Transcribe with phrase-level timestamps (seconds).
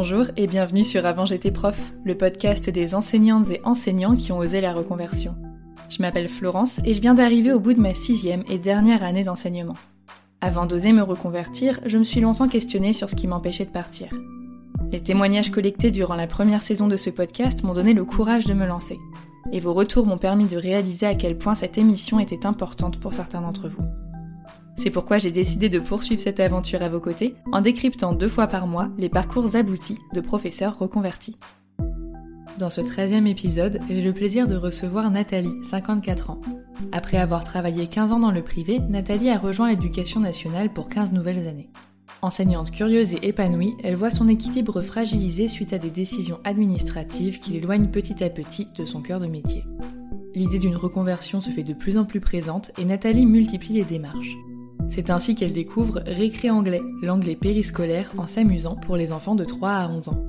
[0.00, 4.38] Bonjour et bienvenue sur Avant j'étais prof, le podcast des enseignantes et enseignants qui ont
[4.38, 5.34] osé la reconversion.
[5.88, 9.24] Je m'appelle Florence et je viens d'arriver au bout de ma sixième et dernière année
[9.24, 9.74] d'enseignement.
[10.40, 14.06] Avant d'oser me reconvertir, je me suis longtemps questionnée sur ce qui m'empêchait de partir.
[14.92, 18.54] Les témoignages collectés durant la première saison de ce podcast m'ont donné le courage de
[18.54, 19.00] me lancer.
[19.50, 23.14] Et vos retours m'ont permis de réaliser à quel point cette émission était importante pour
[23.14, 23.82] certains d'entre vous.
[24.78, 28.46] C'est pourquoi j'ai décidé de poursuivre cette aventure à vos côtés en décryptant deux fois
[28.46, 31.36] par mois les parcours aboutis de professeurs reconvertis.
[32.60, 36.40] Dans ce 13e épisode, j'ai le plaisir de recevoir Nathalie, 54 ans.
[36.92, 41.10] Après avoir travaillé 15 ans dans le privé, Nathalie a rejoint l'éducation nationale pour 15
[41.10, 41.70] nouvelles années.
[42.22, 47.50] Enseignante curieuse et épanouie, elle voit son équilibre fragilisé suite à des décisions administratives qui
[47.50, 49.64] l'éloignent petit à petit de son cœur de métier.
[50.36, 54.36] L'idée d'une reconversion se fait de plus en plus présente et Nathalie multiplie les démarches.
[54.88, 59.70] C'est ainsi qu'elle découvre Récré anglais, l'anglais périscolaire en s'amusant pour les enfants de 3
[59.70, 60.24] à 11 ans.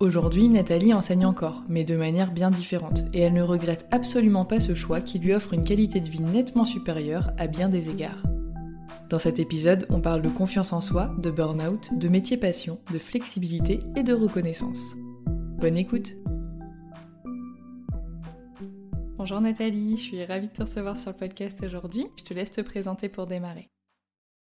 [0.00, 4.60] Aujourd'hui, Nathalie enseigne encore, mais de manière bien différente, et elle ne regrette absolument pas
[4.60, 8.22] ce choix qui lui offre une qualité de vie nettement supérieure à bien des égards.
[9.10, 12.98] Dans cet épisode, on parle de confiance en soi, de burn-out, de métier passion, de
[12.98, 14.94] flexibilité et de reconnaissance.
[15.58, 16.14] Bonne écoute
[19.16, 22.06] Bonjour Nathalie, je suis ravie de te recevoir sur le podcast aujourd'hui.
[22.18, 23.68] Je te laisse te présenter pour démarrer.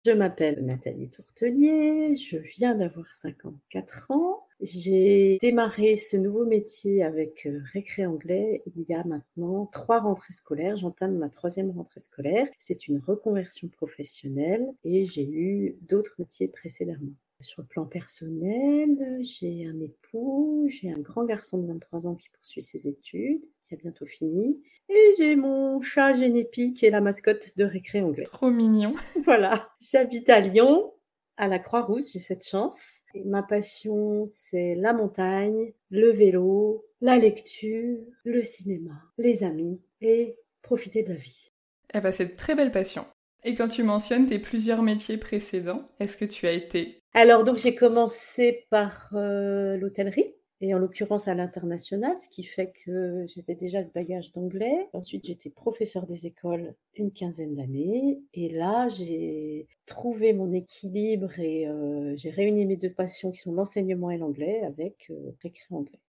[0.06, 4.46] Je m'appelle Nathalie Tourtelier, je viens d'avoir 54 ans.
[4.62, 10.34] J'ai démarré ce nouveau métier avec euh, Récré Anglais il y a maintenant trois rentrées
[10.34, 10.76] scolaires.
[10.76, 12.48] J'entame ma troisième rentrée scolaire.
[12.60, 17.14] C'est une reconversion professionnelle et j'ai eu d'autres métiers précédemment.
[17.46, 22.30] Sur le plan personnel, j'ai un époux, j'ai un grand garçon de 23 ans qui
[22.30, 27.02] poursuit ses études, qui a bientôt fini, et j'ai mon chat Génépi qui est la
[27.02, 28.24] mascotte de Récré Anglais.
[28.24, 28.96] Trop mignon.
[29.26, 30.92] Voilà, j'habite à Lyon,
[31.38, 32.80] à la Croix-Rousse, j'ai cette chance.
[33.14, 40.36] Et ma passion, c'est la montagne, le vélo, la lecture, le cinéma, les amis et
[40.64, 41.52] profiter de la vie.
[41.94, 43.06] Eh ben, c'est une très belle passion.
[43.44, 47.56] Et quand tu mentionnes tes plusieurs métiers précédents, est-ce que tu as été Alors donc
[47.56, 53.56] j'ai commencé par euh, l'hôtellerie et en l'occurrence à l'international, ce qui fait que j'avais
[53.56, 54.90] déjà ce bagage d'anglais.
[54.92, 61.70] Ensuite, j'étais professeur des écoles une quinzaine d'années et là, j'ai trouvé mon équilibre et
[61.70, 65.32] euh, j'ai réuni mes deux passions qui sont l'enseignement et l'anglais avec euh,
[65.70, 66.02] Anglais.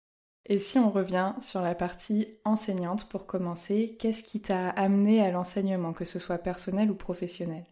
[0.46, 5.30] Et si on revient sur la partie enseignante pour commencer, qu'est-ce qui t'a amené à
[5.30, 7.64] l'enseignement, que ce soit personnel ou professionnel?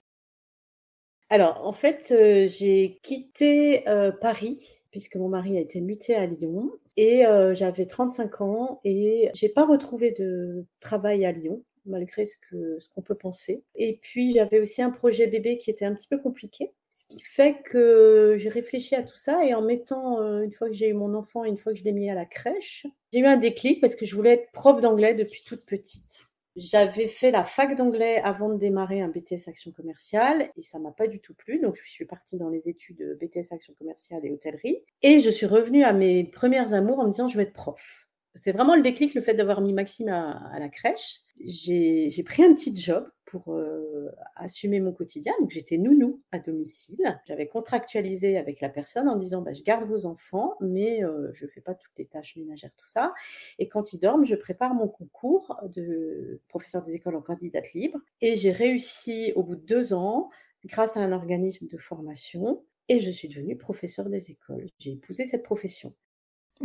[1.32, 6.26] Alors, en fait, euh, j'ai quitté euh, Paris puisque mon mari a été muté à
[6.26, 11.62] Lyon et euh, j'avais 35 ans et j'ai pas retrouvé de travail à Lyon.
[11.86, 13.64] malgré ce qu'on ce qu'on peut penser.
[13.76, 16.74] Et puis, j'avais aussi un projet bébé qui était un petit peu compliqué.
[16.90, 20.74] Ce qui fait que j'ai réfléchi à tout ça et en mettant, une fois que
[20.74, 23.26] j'ai eu mon enfant, une fois que je l'ai mis à la crèche, j'ai eu
[23.26, 26.26] un déclic parce que je voulais être prof d'anglais depuis toute petite.
[26.54, 30.90] J'avais fait la fac d'anglais avant de démarrer un BTS Action Commerciale et ça m'a
[30.90, 31.58] pas du tout plu.
[31.58, 34.84] Donc, je suis partie dans les études BTS Action Commerciale et hôtellerie.
[35.02, 38.06] Et je suis revenue à mes premières amours en me disant, je vais être prof.
[38.34, 41.20] C'est vraiment le déclic, le fait d'avoir mis Maxime à, la crèche.
[41.44, 45.34] J'ai pris un petit job pour euh, assumer mon quotidien.
[45.48, 47.20] J'étais nounou à domicile.
[47.26, 51.44] J'avais contractualisé avec la personne en disant bah, je garde vos enfants, mais euh, je
[51.44, 53.12] ne fais pas toutes les tâches ménagères, tout ça.
[53.58, 57.98] Et quand ils dorment, je prépare mon concours de professeur des écoles en candidate libre.
[58.22, 60.30] Et j'ai réussi au bout de deux ans,
[60.64, 64.66] grâce à un organisme de formation, et je suis devenue professeur des écoles.
[64.78, 65.92] J'ai épousé cette profession.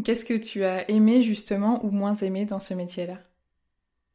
[0.03, 3.19] Qu'est-ce que tu as aimé justement ou moins aimé dans ce métier-là?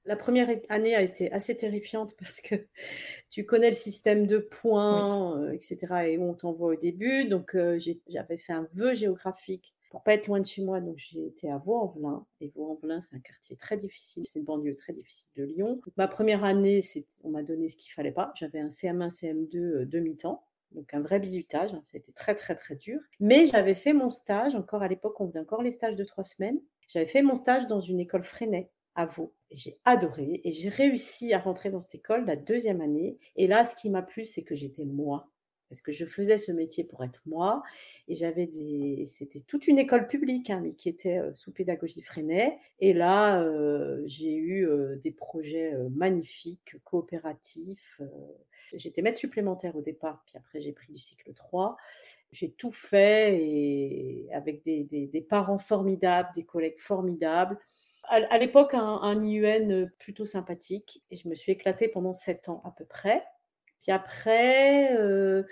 [0.05, 2.55] La première année a été assez terrifiante parce que
[3.31, 5.77] tu connais le système de points, euh, etc.
[6.09, 7.25] et où on t'envoie au début.
[7.25, 10.81] Donc, euh, j'avais fait un vœu géographique pour pas être loin de chez moi.
[10.81, 12.27] Donc, j'ai été à Vaux-en-Velin.
[12.41, 14.25] Et Vaux-en-Velin, c'est un quartier très difficile.
[14.27, 15.81] C'est une banlieue très difficile de Lyon.
[15.97, 16.81] ma première année,
[17.23, 18.33] on m'a donné ce qu'il fallait pas.
[18.35, 20.45] J'avais un CM1, CM2 euh, demi-temps
[20.75, 21.75] donc un vrai bisutage.
[21.75, 23.01] Hein, C'était très très très dur.
[23.21, 26.25] Mais j'avais fait mon stage, encore à l'époque, on faisait encore les stages de trois
[26.25, 26.61] semaines.
[26.89, 29.35] J'avais fait mon stage dans une école Freinet à Vaud.
[29.51, 33.19] Et j'ai adoré et j'ai réussi à rentrer dans cette école la deuxième année.
[33.37, 35.32] Et là, ce qui m'a plu, c'est que j'étais moi.
[35.73, 37.63] Parce que je faisais ce métier pour être moi.
[38.09, 39.05] Et j'avais des.
[39.07, 42.59] C'était toute une école publique, hein, mais qui était sous pédagogie Freinet.
[42.79, 43.43] Et là,
[44.05, 44.69] j'ai eu
[45.03, 48.01] des projets magnifiques, coopératifs.
[48.75, 51.77] J'étais maître supplémentaire au départ, puis après j'ai pris du cycle 3.
[52.33, 57.59] J'ai tout fait et avec des, parents formidables, des collègues formidables.
[58.09, 62.71] À, l'époque, un, IUN plutôt sympathique et je me suis éclatée pendant sept ans à
[62.71, 63.23] peu près.
[63.83, 65.43] Puis après, euh,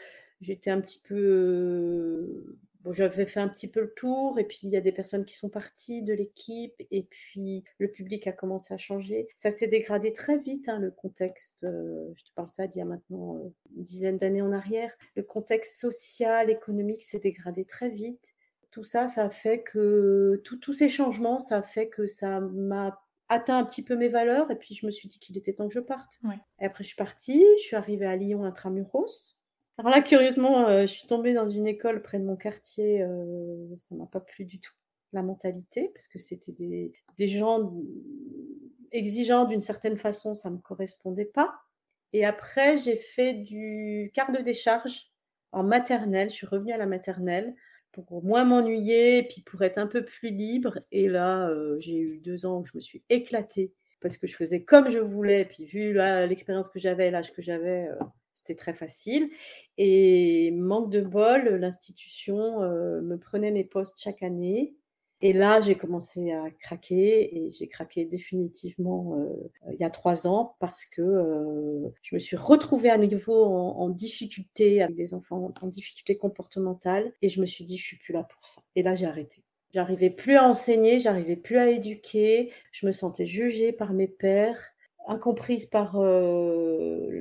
[0.41, 4.71] j'étais un petit peu Bon, j'avais fait un petit peu le tour, et puis il
[4.71, 8.73] y a des personnes qui sont parties de l'équipe, et puis le public a commencé
[8.73, 9.29] à changer.
[9.37, 12.83] Ça s'est dégradé très vite, hein, le contexte, euh, je te parle ça d'il y
[12.83, 14.97] a maintenant euh, une dizaine d'années en arrière.
[15.15, 18.33] Le contexte social, économique s'est dégradé très vite.
[18.71, 22.99] Tout ça, ça fait que, tous ces changements, ça fait que ça m'a
[23.31, 25.69] atteint un petit peu mes valeurs, et puis je me suis dit qu'il était temps
[25.69, 26.21] que je parte.
[26.61, 29.39] Et après, je suis partie, je suis arrivée à Lyon intramuros.
[29.79, 33.03] Alors là, curieusement, euh, je suis tombée dans une école près de mon quartier.
[33.03, 34.75] Euh, ça m'a pas plu du tout,
[35.13, 36.93] la mentalité, parce que c'était des,
[37.29, 37.73] gens
[38.91, 41.55] exigeants d'une certaine façon, ça ne me correspondait pas.
[42.13, 45.13] Et après, j'ai fait du quart de décharge
[45.53, 46.31] en maternelle.
[46.31, 47.55] Je suis revenue à la maternelle
[47.93, 50.79] pour moins m'ennuyer, puis pour être un peu plus libre.
[50.93, 54.35] Et là, euh, j'ai eu deux ans où je me suis éclatée parce que je
[54.37, 55.45] faisais comme je voulais.
[55.45, 57.89] Puis vu l'expérience que j'avais, l'âge que j'avais,
[58.41, 59.31] c'était très facile.
[59.79, 64.75] Et manque de bol, l'institution euh, me prenait mes postes chaque année.
[65.23, 70.27] Et là, j'ai commencé à craquer et j'ai craqué définitivement euh, il y a trois
[70.27, 75.53] ans parce que euh, je me suis retrouvée à nouveau en, difficulté avec des enfants
[75.61, 78.63] en difficulté comportementale et je me suis dit je suis plus là pour ça.
[78.77, 79.43] Et là, j'ai arrêté.
[79.75, 84.73] J'arrivais plus à enseigner, j'arrivais plus à éduquer, je me sentais jugée par mes pères,
[85.07, 86.01] incomprise par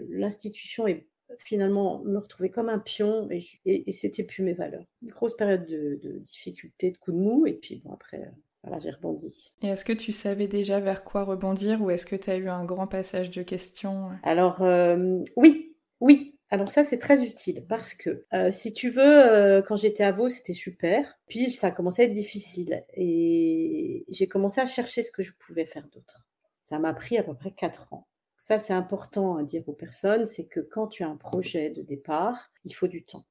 [0.10, 1.09] l'institution et
[1.44, 4.86] finalement me retrouver comme un pion et, et, c'était plus mes valeurs.
[5.02, 8.32] Une grosse période de, de, difficulté, de coup de mou, et puis bon, après, euh,
[8.64, 9.54] voilà, j'ai rebondi.
[9.62, 12.50] Et est-ce que tu savais déjà vers quoi rebondir ou est-ce que tu as eu
[12.50, 16.36] un grand passage de questions Alors, euh, oui, oui.
[16.52, 20.30] Alors ça, c'est très utile parce que euh, si tu veux, quand j'étais à Vaux,
[20.30, 21.20] c'était super.
[21.28, 25.32] Puis ça a commencé à être difficile et j'ai commencé à chercher ce que je
[25.38, 26.26] pouvais faire d'autre.
[26.64, 28.09] Ça m'a pris à peu près quatre ans.
[28.40, 31.82] Ça, c'est important à dire aux personnes, c'est que quand tu as un projet de
[31.82, 33.26] départ, il faut du temps,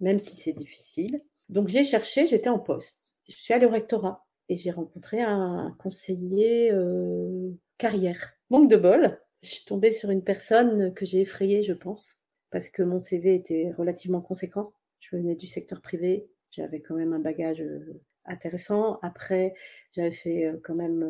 [0.00, 1.22] même si c'est difficile.
[1.50, 3.18] Donc j'ai cherché, j'étais en poste.
[3.28, 8.32] Je suis allée au rectorat et j'ai rencontré un conseiller euh, carrière.
[8.48, 12.16] Manque de bol, je suis tombée sur une personne que j'ai effrayée, je pense,
[12.50, 14.72] parce que mon CV était relativement conséquent.
[14.98, 18.98] Je venais du secteur privé, j'avais quand même un bagage euh, intéressant.
[19.02, 19.52] Après,
[19.92, 21.02] j'avais fait euh, quand même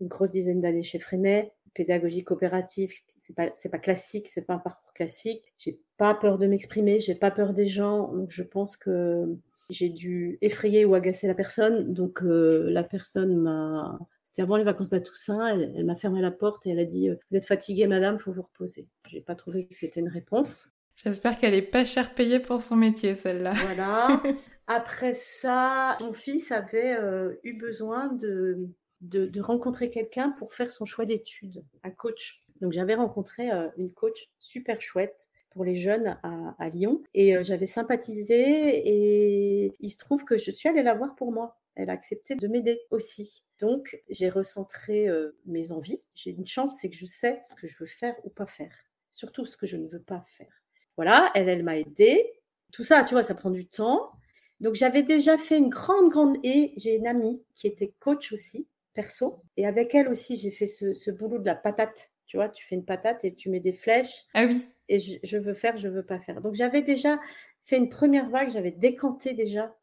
[0.00, 4.54] une grosse dizaine d'années chez Freinet pédagogie coopérative, c'est pas c'est pas classique, c'est pas
[4.54, 5.42] un parcours classique.
[5.58, 9.26] J'ai pas peur de m'exprimer, j'ai pas peur des gens, donc je pense que
[9.70, 11.92] j'ai dû effrayer ou agacer la personne.
[11.92, 16.20] Donc euh, la personne m'a, c'était avant les vacances de la Toussaint, elle, m'a fermé
[16.20, 18.88] la porte et elle a dit euh, vous êtes fatiguée madame, faut vous reposer.
[19.08, 20.70] J'ai pas trouvé que c'était une réponse.
[20.96, 23.54] J'espère qu'elle est pas cher payée pour son métier celle-là.
[23.54, 24.22] Voilà.
[24.66, 28.68] Après ça, mon fils avait euh, eu besoin de
[29.02, 32.44] de, rencontrer quelqu'un pour faire son choix d'études, un coach.
[32.60, 38.34] Donc j'avais rencontré une coach super chouette pour les jeunes à, Lyon et j'avais sympathisé
[38.34, 41.58] et il se trouve que je suis allée la voir pour moi.
[41.74, 43.44] Elle a accepté de m'aider aussi.
[43.58, 45.08] Donc j'ai recentré
[45.46, 46.00] mes envies.
[46.14, 48.72] J'ai une chance, c'est que je sais ce que je veux faire ou pas faire.
[49.10, 50.62] Surtout ce que je ne veux pas faire.
[50.96, 52.32] Voilà, elle, elle m'a aidée.
[52.70, 54.12] Tout ça, tu vois, ça prend du temps.
[54.60, 56.38] Donc j'avais déjà fait une grande, grande...
[56.44, 59.42] Et j'ai une amie qui était coach aussi, perso.
[59.56, 62.10] Et avec elle aussi, j'ai fait ce, boulot de la patate.
[62.26, 64.24] Tu vois, tu fais une patate et tu mets des flèches.
[64.34, 64.66] Ah oui.
[64.88, 66.40] Et je, veux faire, je veux pas faire.
[66.40, 67.18] Donc j'avais déjà
[67.62, 69.74] fait une première vague, j'avais décanté déjà.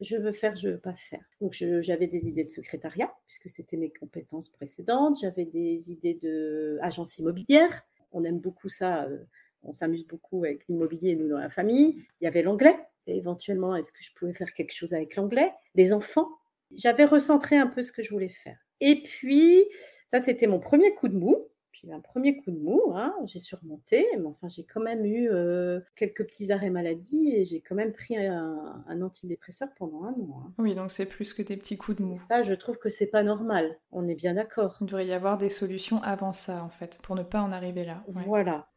[0.00, 1.24] Je veux faire, je veux pas faire.
[1.40, 5.18] Donc j'avais des idées de secrétariat, puisque c'était mes compétences précédentes.
[5.20, 7.84] J'avais des idées de agence immobilière.
[8.12, 9.04] On aime beaucoup ça.
[9.04, 9.24] Euh,
[9.64, 12.04] on s'amuse beaucoup avec l'immobilier, nous, dans la famille.
[12.20, 12.76] Il y avait l'anglais.
[13.06, 15.52] éventuellement, est-ce que je pouvais faire quelque chose avec l'anglais?
[15.74, 16.28] Les enfants.
[16.76, 18.58] J'avais recentré un peu ce que je voulais faire.
[18.80, 19.64] Et puis,
[20.10, 21.48] ça, c'était mon premier coup de mou.
[21.72, 25.28] Puis un premier coup de mou, hein, j'ai surmonté, mais enfin, j'ai quand même eu
[25.30, 30.44] euh, quelques petits arrêts maladie et j'ai quand même pris un, antidépresseur pendant un an.
[30.46, 30.52] Hein.
[30.58, 32.14] Oui, donc c'est plus que des petits coups de mou.
[32.14, 33.78] ça, je trouve que c'est pas normal.
[33.90, 34.76] On est bien d'accord.
[34.80, 37.84] Il devrait y avoir des solutions avant ça, en fait, pour ne pas en arriver
[37.84, 38.04] là.
[38.06, 38.68] Voilà.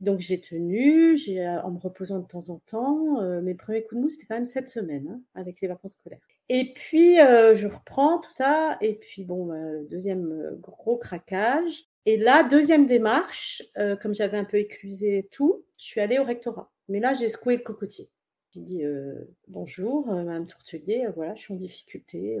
[0.00, 3.20] Donc j'ai tenu, j'ai, euh, en me reposant de temps en temps.
[3.20, 5.92] Euh, mes premiers coups de mou, c'était quand même cette semaine, hein, avec les vacances
[5.92, 6.20] scolaires.
[6.48, 11.84] Et puis euh, je reprends tout ça, et puis bon, bah, deuxième gros craquage.
[12.06, 13.62] Et là, deuxième démarche,
[14.00, 16.72] comme j'avais un peu éclusé tout, je suis allée au rectorat.
[16.88, 18.08] Mais là, j'ai secoué le cocotier.
[18.54, 18.82] J'ai dit
[19.46, 22.40] bonjour, Madame Tourtelier, voilà, je suis en difficulté.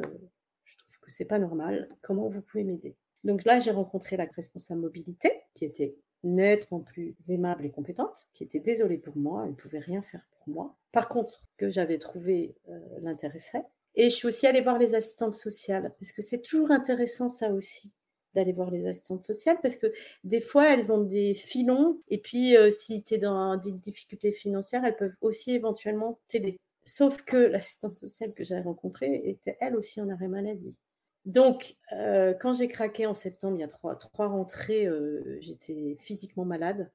[0.64, 1.90] je trouve que c'est pas normal.
[2.00, 2.96] Comment vous pouvez m'aider?
[3.24, 8.44] Donc là, j'ai rencontré la responsable mobilité, qui était nettement plus aimable et compétente, qui
[8.44, 10.76] était désolée pour moi, elle ne pouvait rien faire pour moi.
[10.92, 13.64] Par contre, que j'avais trouvé euh, l'intéressait.
[13.98, 17.50] Et je suis aussi allée voir les assistantes sociales, parce que c'est toujours intéressant ça
[17.50, 17.92] aussi,
[18.32, 22.56] d'aller voir les assistantes sociales, parce que des fois, elles ont des filons, et puis
[22.56, 26.58] euh, si tu es dans des difficultés financières, elles peuvent aussi éventuellement t'aider.
[26.84, 30.78] Sauf que l'assistante sociale que j'avais rencontrée était elle aussi en arrêt maladie.
[31.24, 36.44] Donc, euh, quand j'ai craqué en septembre, il y a trois, rentrées, euh, j'étais physiquement
[36.44, 36.88] malade.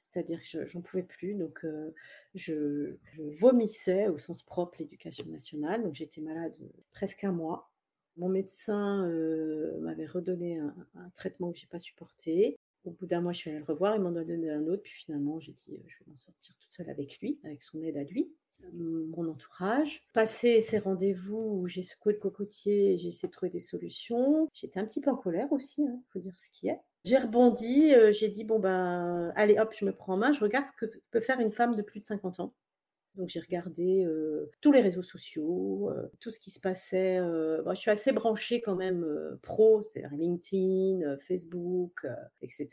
[0.00, 1.34] C'est-à-dire que j'en pouvais plus.
[1.34, 1.94] Donc, euh,
[2.34, 2.96] je,
[3.38, 5.82] vomissais au sens propre l'éducation nationale.
[5.82, 6.56] Donc, j'étais malade
[6.92, 7.70] presque un mois.
[8.16, 9.06] Mon médecin
[9.80, 12.58] m'avait redonné un, traitement que je n'ai pas supporté.
[12.84, 13.94] Au bout d'un mois, je suis allée le revoir.
[13.94, 14.82] Il m'en a donné un autre.
[14.82, 17.96] Puis finalement, j'ai dit, je vais m'en sortir toute seule avec lui, avec son aide
[17.96, 18.32] à lui
[18.72, 20.02] mon entourage.
[20.12, 24.48] Passer ces rendez-vous où j'ai secoué le cocotier j'ai essayé de trouver des solutions.
[24.52, 26.80] J'étais un petit peu en colère aussi, il hein, faut dire ce qui est.
[27.04, 30.40] J'ai rebondi, euh, j'ai dit, bon ben, allez hop, je me prends en main, je
[30.40, 32.54] regarde ce que peut faire une femme de plus de 50 ans.
[33.16, 34.06] Donc j'ai regardé
[34.60, 37.16] tous les réseaux sociaux, tout ce qui se passait.
[37.18, 39.04] je suis assez branchée quand même
[39.42, 42.06] pro, c'est-à-dire LinkedIn, Facebook,
[42.40, 42.68] etc.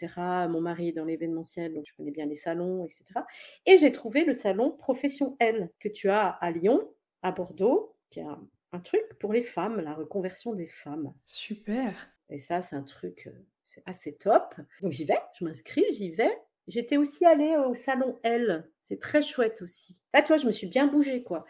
[0.47, 3.21] Mon mari est dans l'événementiel, donc je connais bien les salons, etc.
[3.65, 6.87] Et j'ai trouvé le salon Profession L que tu as à Lyon,
[7.23, 11.13] à Bordeaux, qui est un, un truc pour les femmes, la reconversion des femmes.
[11.25, 11.93] Super.
[12.29, 13.29] Et ça, c'est un truc,
[13.67, 14.55] c'est assez top.
[14.81, 16.35] Donc j'y vais, je m'inscris, j'y vais.
[16.67, 18.69] J'étais aussi allée au salon L.
[18.81, 20.01] C'est très chouette aussi.
[20.13, 21.45] Là, toi, je me suis bien bougée, quoi.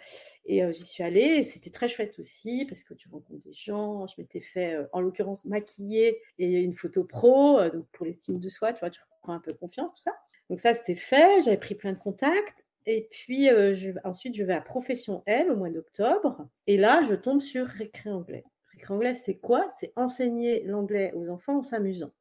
[0.45, 4.07] Et j'y suis allée c'était très chouette aussi parce que tu rencontres des gens.
[4.07, 8.73] Je m'étais fait, en l'occurrence, maquiller et une photo pro, donc pour l'estime de soi,
[8.73, 10.13] tu vois, tu reprends un peu confiance, tout ça.
[10.49, 11.41] Donc ça, c'était fait.
[11.41, 12.65] J'avais pris plein de contacts.
[12.85, 16.47] Et puis je, ensuite, je vais à Profession L au mois d'octobre.
[16.67, 18.45] Et là, je tombe sur Récré anglais.
[18.77, 19.65] Récré anglais, c'est quoi?
[19.69, 22.11] C'est enseigner l'anglais aux enfants en s'amusant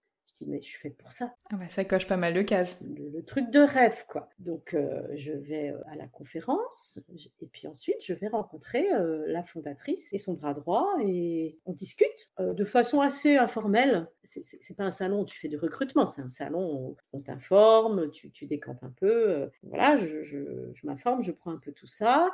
[0.45, 1.35] mais je suis faite pour ça.
[1.51, 2.79] Ah bah, ça coche pas mal de cases.
[2.83, 4.29] Le, truc de rêve, quoi.
[4.39, 7.01] Donc, euh, je vais euh, à la conférence,
[7.41, 11.73] et puis ensuite, je vais rencontrer euh, la fondatrice et son bras droit, et on
[11.73, 14.09] discute de façon assez informelle.
[14.23, 18.11] C'est pas un salon où tu fais du recrutement, c'est un salon où on t'informe,
[18.11, 19.51] tu, tu, décantes un peu.
[19.63, 22.33] voilà, je, je, je m'informe, je prends un peu tout ça.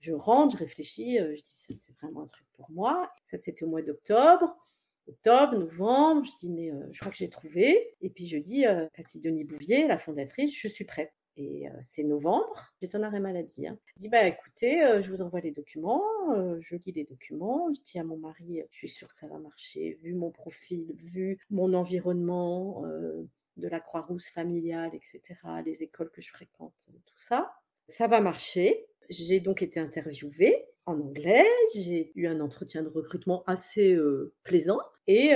[0.00, 3.10] Je rentre, je réfléchis, je dis, c'est vraiment un truc pour moi.
[3.22, 4.56] Ça, c'était au mois d'octobre
[5.08, 7.96] octobre, novembre, je dis mais je crois que j'ai trouvé.
[8.00, 8.64] Et puis je dis
[9.16, 11.12] Denis Bouvier, la fondatrice, je suis prête.
[11.36, 13.66] Et c'est novembre, j'étais en arrêt maladie.
[13.66, 13.78] Hein.
[13.86, 16.04] Je dis bah écoutez, je vous envoie les documents,
[16.60, 19.38] je lis les documents, je dis à mon mari, je suis sûre que ça va
[19.38, 22.82] marcher, vu mon profil, vu mon environnement
[23.56, 25.20] de la Croix-Rousse familiale, etc.,
[25.64, 27.52] les écoles que je fréquente, tout ça,
[27.88, 28.86] ça va marcher.
[29.10, 33.98] J'ai donc été interviewée en anglais, j'ai eu un entretien de recrutement assez
[34.44, 35.32] plaisant et,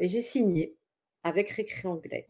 [0.00, 0.76] j'ai signé
[1.24, 2.28] avec Récré Anglais.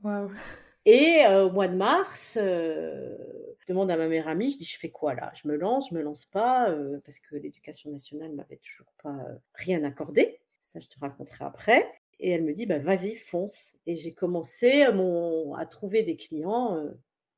[0.85, 4.91] Et au mois de mars, je demande à ma mère amie, je dis je fais
[4.91, 5.31] quoi là?
[5.41, 6.75] Je me lance, je me lance pas
[7.05, 9.17] parce que l'éducation nationale m'avait toujours pas
[9.55, 10.41] rien accordé.
[10.59, 11.87] Ça, je te raconterai après.
[12.19, 13.75] Et elle me dit, bah, vas-y, fonce.
[13.87, 16.83] Et j'ai commencé mon, à trouver des clients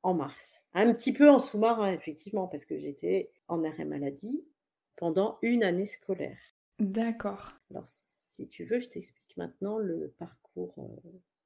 [0.05, 0.65] en mars.
[0.75, 4.45] Un petit peu en sous-marin, effectivement, parce que j'étais en arrêt maladie
[4.97, 6.37] pendant une année scolaire.
[6.79, 7.53] D'accord.
[7.71, 10.75] Alors, si tu veux, je t'explique maintenant le parcours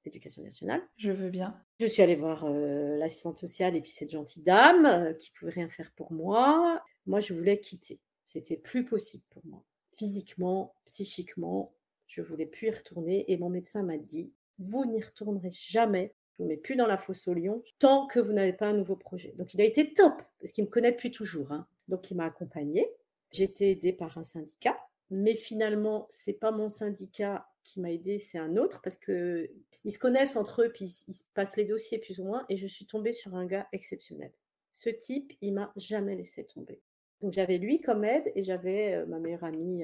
[0.03, 0.81] d'éducation nationale.
[0.97, 1.57] Je veux bien.
[1.79, 5.91] Je suis allée voir l'assistante sociale et puis cette gentille dame qui pouvait rien faire
[5.93, 6.83] pour moi.
[7.05, 8.01] Moi, je voulais quitter.
[8.25, 9.63] C'était plus possible pour moi.
[9.95, 11.73] Physiquement, psychiquement,
[12.07, 16.13] je voulais plus y retourner et mon médecin m'a dit vous n'y retournerez jamais
[16.45, 19.33] mets plus dans la fosse au lion tant que vous n'avez pas un nouveau projet.
[19.37, 21.51] Donc il a été top, parce qu'il me connaît depuis toujours.
[21.51, 21.67] Hein.
[21.87, 22.87] Donc il m'a accompagnée.
[23.31, 24.77] J'ai été aidée par un syndicat,
[25.11, 29.51] mais finalement, c'est pas mon syndicat qui m'a aidée, c'est un autre, parce que
[29.83, 32.57] ils se connaissent entre eux, puis ils se passent les dossiers plus ou moins, et
[32.57, 34.31] je suis tombée sur un gars exceptionnel.
[34.73, 36.81] Ce type, il m'a jamais laissé tomber.
[37.21, 39.83] Donc j'avais lui comme aide et j'avais ma meilleure amie,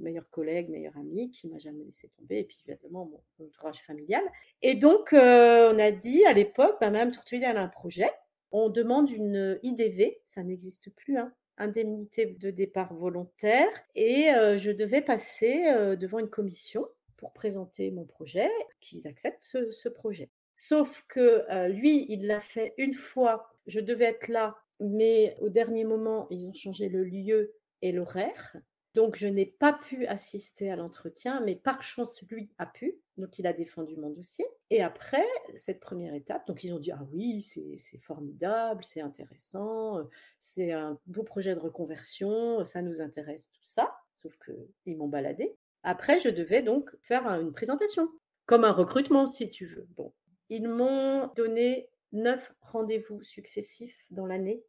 [0.00, 3.04] meilleure collègue, meilleure amie qui m'a jamais laissé tomber et puis évidemment
[3.38, 4.22] mon, entourage familial.
[4.62, 8.10] Et donc on a dit à l'époque, bah, Madame Tourtuile a un projet.
[8.50, 15.02] On demande une IDV, ça n'existe plus, hein, indemnité de départ volontaire et je devais
[15.02, 15.62] passer
[15.96, 16.86] devant une commission
[17.16, 20.28] pour présenter mon projet, qu'ils acceptent ce, ce, projet.
[20.56, 23.48] Sauf que lui, il l'a fait une fois.
[23.68, 28.56] Je devais être là mais au dernier moment, ils ont changé le lieu et l'horaire.
[28.94, 33.00] Donc, je n'ai pas pu assister à l'entretien, mais par chance, lui a pu.
[33.16, 34.44] Donc, il a défendu mon dossier.
[34.68, 35.24] Et après,
[35.54, 40.06] cette première étape, donc ils ont dit, ah oui, c'est formidable, c'est intéressant,
[40.38, 43.94] c'est un beau projet de reconversion, ça nous intéresse, tout ça.
[44.12, 45.56] Sauf qu'ils m'ont baladé.
[45.84, 48.08] Après, je devais donc faire une présentation,
[48.44, 49.86] comme un recrutement, si tu veux.
[49.96, 50.12] Bon,
[50.50, 54.62] ils m'ont donné neuf rendez-vous successifs dans l'année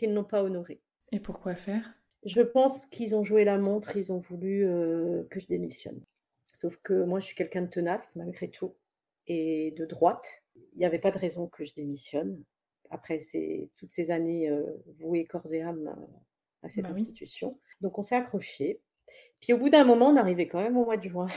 [0.00, 0.80] qu'ils n'ont pas honorés.
[1.12, 1.94] Et pourquoi faire?
[2.24, 6.00] Je pense qu'ils ont joué la montre, ils ont voulu euh, que je démissionne.
[6.54, 8.74] Sauf que moi, je suis quelqu'un de tenace, malgré tout,
[9.26, 10.42] et de droite.
[10.72, 12.42] Il n'y avait pas de raison que je démissionne.
[12.90, 13.18] Après
[13.76, 14.64] toutes ces années euh,
[14.98, 15.94] vouées corps et âme
[16.62, 17.58] à cette bah institution.
[17.80, 18.80] Donc, on s'est accroché.
[19.40, 21.28] Puis, au bout d'un moment, on arrivait quand même au mois de juin.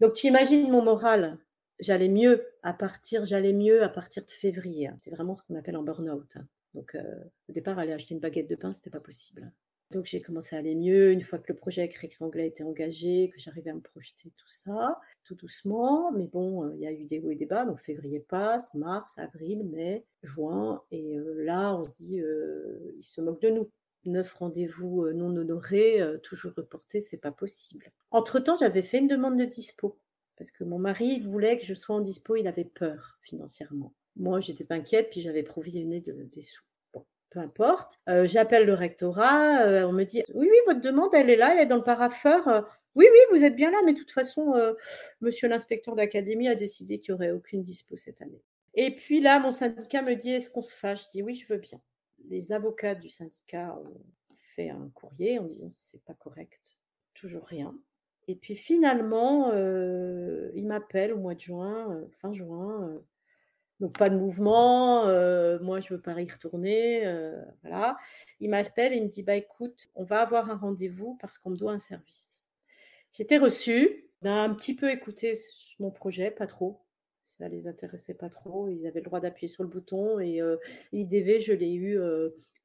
[0.00, 1.38] Donc, tu imagines mon moral
[1.80, 4.88] j'allais mieux à partir, j'allais mieux à partir de février.
[4.88, 4.98] Hein.
[5.00, 6.36] C'est vraiment ce qu'on appelle un burn-out.
[6.74, 9.52] Donc, euh, au départ, aller acheter une baguette de pain, c'était pas possible.
[9.90, 13.30] Donc, j'ai commencé à aller mieux une fois que le projet avec Anglais était engagé,
[13.34, 16.12] que j'arrivais à me projeter tout ça, tout doucement.
[16.12, 17.64] Mais bon, euh, il y a eu des hauts et des bas.
[17.64, 20.82] Donc, février passe, mars, avril, mai, juin.
[20.92, 22.20] Et euh, là, on se dit,
[22.96, 23.70] ils se moquent de nous.
[24.06, 27.92] Neuf rendez-vous non honorés, toujours reportés, c'est pas possible.
[28.10, 29.98] Entre-temps, j'avais fait une demande de dispo
[30.40, 33.92] parce que mon mari voulait que je sois en dispo, il avait peur financièrement.
[34.16, 36.62] Moi, j'étais pas inquiète, puis j'avais provisionné des sous.
[36.92, 37.98] Bon, peu importe.
[38.08, 41.54] Euh, j'appelle le rectorat, euh, on me dit oui, oui, votre demande, elle est là,
[41.54, 42.48] elle est dans le parapheur.
[42.48, 42.62] Euh,
[42.96, 44.52] oui, oui, vous êtes bien là, mais de toute façon,
[45.20, 48.42] monsieur l'inspecteur d'académie a décidé qu'il n'y aurait aucune dispo cette année.
[48.74, 51.04] Et puis là, mon syndicat me dit est-ce qu'on se fâche?
[51.04, 51.80] Je dis oui, je veux bien.
[52.28, 56.78] Les avocats du syndicat ont fait un courrier en disant c'est pas correct,
[57.14, 57.74] toujours rien.
[58.28, 63.00] Et puis finalement, euh, il m'appelle au mois de juin, fin juin.
[63.80, 65.06] Donc pas de mouvement,
[65.60, 67.02] moi je veux pas y retourner,
[67.62, 67.96] voilà.
[68.38, 71.50] Il m'appelle et il me dit bah écoute, on va avoir un rendez-vous parce qu'on
[71.50, 72.42] me doit un service.
[73.12, 75.32] J'étais reçue, d'un un petit peu écouté
[75.78, 76.84] mon projet, pas trop.
[77.24, 78.68] Ça les intéressait pas trop.
[78.68, 80.40] Ils avaient le droit d'appuyer sur le bouton et
[80.92, 81.98] l'IDV, je l'ai eu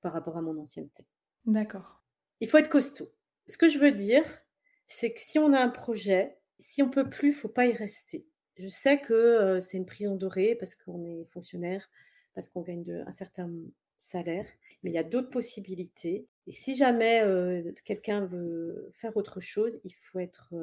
[0.01, 1.06] par rapport à mon ancienneté.
[1.45, 2.04] D'accord.
[2.41, 3.10] Il faut être costaud.
[3.47, 4.25] Ce que je veux dire,
[4.86, 7.73] c'est que si on a un projet, si on peut plus, il faut pas y
[7.73, 8.28] rester.
[8.57, 11.89] Je sais que c'est une prison dorée parce qu'on est fonctionnaire,
[12.33, 13.49] parce qu'on gagne de, un certain
[13.97, 14.47] salaire,
[14.83, 16.27] mais il y a d'autres possibilités.
[16.47, 17.23] Et si jamais
[17.83, 20.53] quelqu'un veut faire autre chose, il faut être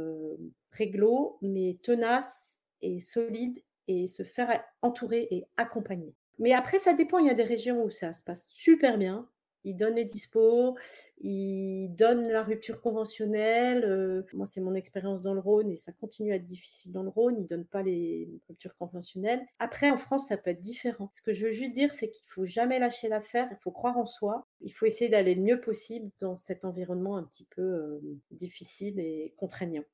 [0.70, 6.14] réglo, mais tenace et solide et se faire entourer et accompagner.
[6.38, 7.18] Mais après, ça dépend.
[7.18, 9.28] Il y a des régions où ça se passe super bien
[9.64, 10.76] il donne les dispos,
[11.18, 13.84] il donne la rupture conventionnelle.
[13.84, 17.02] Euh, moi, c'est mon expérience dans le Rhône et ça continue à être difficile dans
[17.02, 17.36] le Rhône.
[17.38, 19.44] Il donne pas les ruptures conventionnelles.
[19.58, 21.10] Après, en France, ça peut être différent.
[21.12, 23.48] Ce que je veux juste dire, c'est qu'il faut jamais lâcher l'affaire.
[23.50, 24.46] Il faut croire en soi.
[24.60, 28.98] Il faut essayer d'aller le mieux possible dans cet environnement un petit peu euh, difficile
[28.98, 29.84] et contraignant.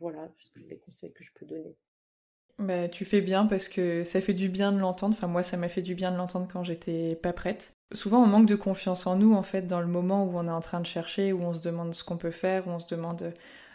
[0.00, 0.30] Voilà
[0.68, 1.76] les conseils que je peux donner.
[2.58, 5.14] Bah, tu fais bien parce que ça fait du bien de l'entendre.
[5.16, 7.72] Enfin, moi, ça m'a fait du bien de l'entendre quand j'étais pas prête.
[7.92, 10.50] Souvent, on manque de confiance en nous, en fait, dans le moment où on est
[10.50, 12.88] en train de chercher, où on se demande ce qu'on peut faire, où on se
[12.88, 13.32] demande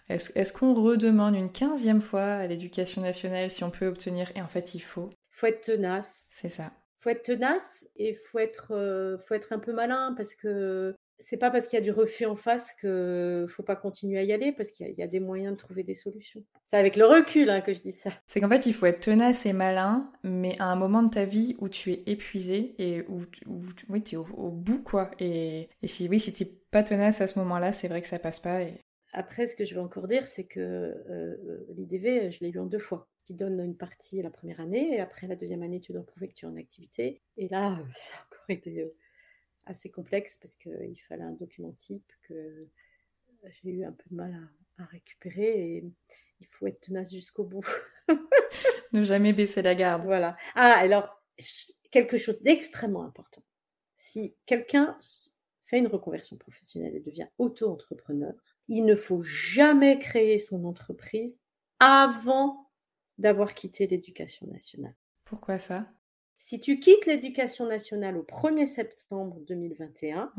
[0.09, 4.31] est-ce qu'on redemande une quinzième fois à l'éducation nationale si on peut obtenir?
[4.35, 5.09] Et en fait, il faut.
[5.31, 6.27] Il faut être tenace.
[6.31, 6.71] C'est ça.
[6.99, 10.35] Il faut être tenace et il faut être, euh, faut être un peu malin parce
[10.35, 14.19] que c'est pas parce qu'il y a du refus en face qu'il faut pas continuer
[14.19, 16.43] à y aller, parce qu'il y, a des moyens de trouver des solutions.
[16.63, 18.09] C'est avec le recul hein, que je dis ça.
[18.27, 21.25] C'est qu'en fait, il faut être tenace et malin, mais à un moment de ta
[21.25, 23.21] vie où tu es épuisé et où,
[23.89, 25.11] oui, tu es au, bout, quoi.
[25.19, 28.39] Et, si oui, si tu pas tenace à ce moment-là, c'est vrai que ça passe
[28.39, 28.61] pas.
[28.61, 28.81] Et...
[29.13, 32.65] Après, ce que je veux encore dire, c'est que euh, l'IDV, je l'ai eu en
[32.65, 33.07] deux fois.
[33.23, 36.27] Qui donne une partie la première année, et après la deuxième année, tu dois prouver
[36.27, 37.21] que tu es en activité.
[37.37, 38.93] Et là, ça a encore été euh,
[39.65, 42.67] assez complexe parce qu'il fallait un document type que
[43.49, 44.33] j'ai eu un peu de mal
[44.77, 45.83] à, récupérer et
[46.39, 47.65] il faut être tenace jusqu'au bout.
[48.93, 50.03] ne jamais baisser la garde.
[50.03, 50.35] Voilà.
[50.55, 51.23] Ah, alors,
[51.91, 53.43] quelque chose d'extrêmement important.
[53.95, 54.97] Si quelqu'un
[55.63, 58.33] fait une reconversion professionnelle et devient auto-entrepreneur,
[58.67, 61.39] il ne faut jamais créer son entreprise
[61.79, 62.69] avant
[63.17, 64.95] d'avoir quitté l'éducation nationale.
[65.23, 65.87] Pourquoi ça?
[66.43, 70.33] Si tu quittes l'éducation nationale au 1er septembre 2021,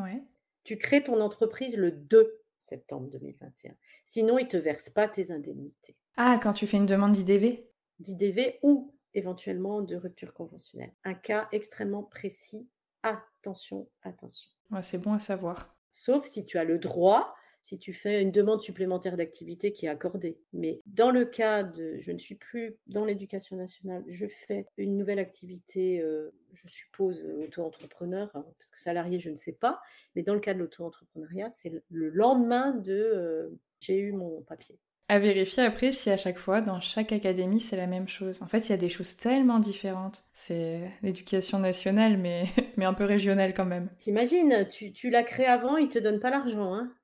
[0.62, 3.74] tu crées ton entreprise le 2 septembre 2021.
[4.04, 5.96] Sinon, ils ne te versent pas tes indemnités.
[6.18, 7.66] Ah, quand tu fais une demande d'IDV
[8.00, 10.92] D'IDV ou éventuellement de rupture conventionnelle.
[11.04, 12.68] Un cas extrêmement précis.
[13.02, 14.50] Attention, attention.
[14.82, 15.74] c'est bon à savoir.
[15.90, 17.34] Sauf si tu as le droit
[17.64, 20.36] si tu fais une demande supplémentaire d'activité qui est accordée.
[20.52, 24.98] Mais dans le cas de je ne suis plus dans l'éducation nationale, je fais une
[24.98, 29.80] nouvelle activité, euh, je suppose auto-entrepreneur, hein, parce que salarié, je ne sais pas,
[30.14, 33.48] mais dans le cas de l'auto-entrepreneuriat, c'est le lendemain de euh,
[33.80, 34.78] j'ai eu mon papier.
[35.08, 38.42] À vérifier après si à chaque fois, dans chaque académie, c'est la même chose.
[38.42, 40.26] En fait, il y a des choses tellement différentes.
[40.34, 42.44] C'est l'éducation nationale, mais,
[42.76, 43.88] mais un peu régionale quand même.
[43.96, 46.74] T'imagines, tu, tu l'as créé avant, ils te donnent pas l'argent.
[46.74, 46.94] Hein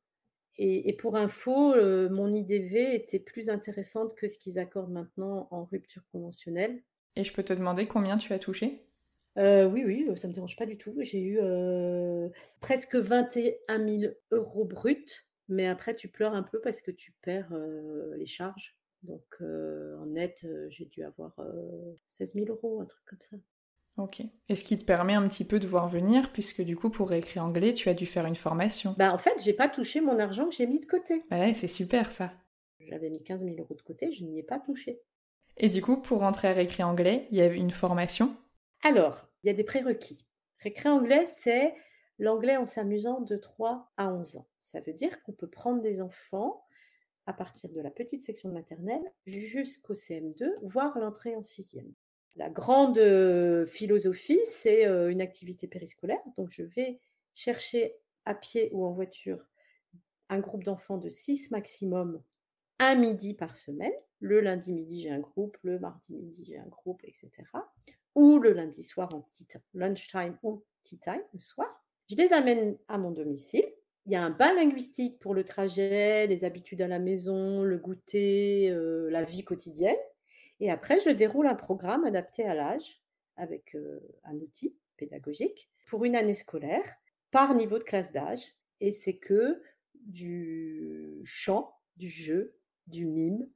[0.62, 5.64] et, pour info, euh, mon IDV était plus intéressante que ce qu'ils accordent maintenant en
[5.64, 6.82] rupture conventionnelle.
[7.16, 8.84] Et je peux te demander combien tu as touché?
[9.38, 10.94] Euh, Oui, oui, ça ne me dérange pas du tout.
[11.00, 12.28] J'ai eu euh,
[12.60, 17.56] presque 21 000 euros bruts, mais après tu pleures un peu parce que tu perds
[18.18, 18.76] les charges.
[19.02, 21.34] Donc en net, j'ai dû avoir
[22.10, 23.36] 16 000 euros, un truc comme ça.
[24.00, 24.22] Ok.
[24.48, 27.10] Et ce qui te permet un petit peu de voir venir, puisque du coup, pour
[27.10, 28.94] réécrire anglais, tu as dû faire une formation.
[28.96, 31.22] Bah, en fait, j'ai pas touché mon argent que j'ai mis de côté.
[31.30, 32.32] Ouais, c'est super ça.
[32.80, 35.02] J'avais mis 15 000 euros de côté, je n'y ai pas touché.
[35.58, 38.34] Et du coup, pour rentrer à réécrire anglais, il y a une formation?
[38.82, 40.26] Alors, il y a des prérequis.
[40.60, 41.74] Réécrire anglais, c'est
[42.18, 44.48] l'anglais en s'amusant de 3 à 11 ans.
[44.62, 46.64] Ça veut dire qu'on peut prendre des enfants
[47.26, 51.92] à partir de la petite section maternelle jusqu'au CM2, voire l'entrée en sixième.
[52.40, 52.98] La grande
[53.66, 56.22] philosophie, c'est une activité périscolaire.
[56.38, 56.98] Donc, je vais
[57.34, 59.44] chercher à pied ou en voiture
[60.30, 62.22] un groupe d'enfants de 6 maximum
[62.78, 63.92] un midi par semaine.
[64.20, 67.30] Le lundi midi, j'ai un groupe, le mardi midi, j'ai un groupe, etc.
[68.14, 69.22] Ou le lundi soir en
[69.74, 71.68] lunchtime ou tea time, le soir.
[72.08, 73.70] Je les amène à mon domicile.
[74.06, 77.76] Il y a un bain linguistique pour le trajet, les habitudes à la maison, le
[77.76, 78.74] goûter,
[79.10, 79.98] la vie quotidienne.
[80.60, 83.02] Et après, je déroule un programme adapté à l'âge
[83.36, 83.76] avec
[84.24, 86.84] un outil pédagogique pour une année scolaire
[87.30, 88.44] par niveau de classe d'âge.
[88.80, 89.62] Et c'est que
[89.94, 93.48] du chant, du jeu, du mime,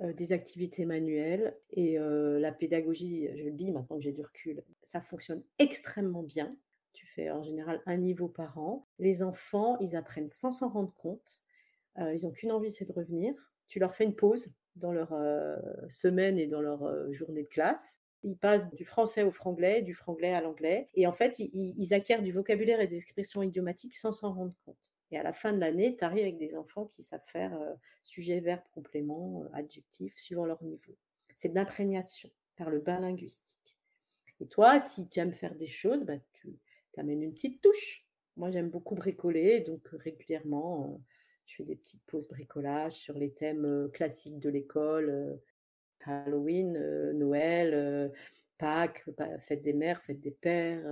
[0.00, 5.00] des activités manuelles et la pédagogie, je le dis maintenant que j'ai du recul, ça
[5.00, 6.56] fonctionne extrêmement bien.
[6.92, 8.86] Tu fais en général un niveau par an.
[8.98, 11.42] Les enfants, ils apprennent sans s'en rendre compte.
[11.98, 13.34] ils n'ont qu'une envie, c'est de revenir.
[13.68, 15.14] Tu leur fais une pause dans leur
[15.88, 17.98] semaine et dans leur journée de classe.
[18.24, 20.88] Ils passent du français au franglais, du franglais à l'anglais.
[20.94, 24.92] Et en fait, ils, acquièrent du vocabulaire et des expressions idiomatiques sans s'en rendre compte.
[25.10, 27.58] Et à la fin de l'année, tu arrives avec des enfants qui savent faire
[28.02, 30.96] sujet, verbe, complément, adjectif, suivant leur niveau.
[31.34, 33.76] C'est de l'imprégnation par le bain linguistique.
[34.40, 36.58] Et toi, si tu aimes faire des choses, bah, tu
[36.96, 38.06] amènes une petite touche.
[38.36, 41.00] Moi, j'aime beaucoup bricoler, donc régulièrement,
[41.52, 45.38] je fais des petites pauses bricolage sur les thèmes classiques de l'école,
[46.04, 46.72] Halloween,
[47.12, 48.10] Noël,
[48.56, 49.04] Pâques,
[49.40, 50.82] fête des mères, fête des pères,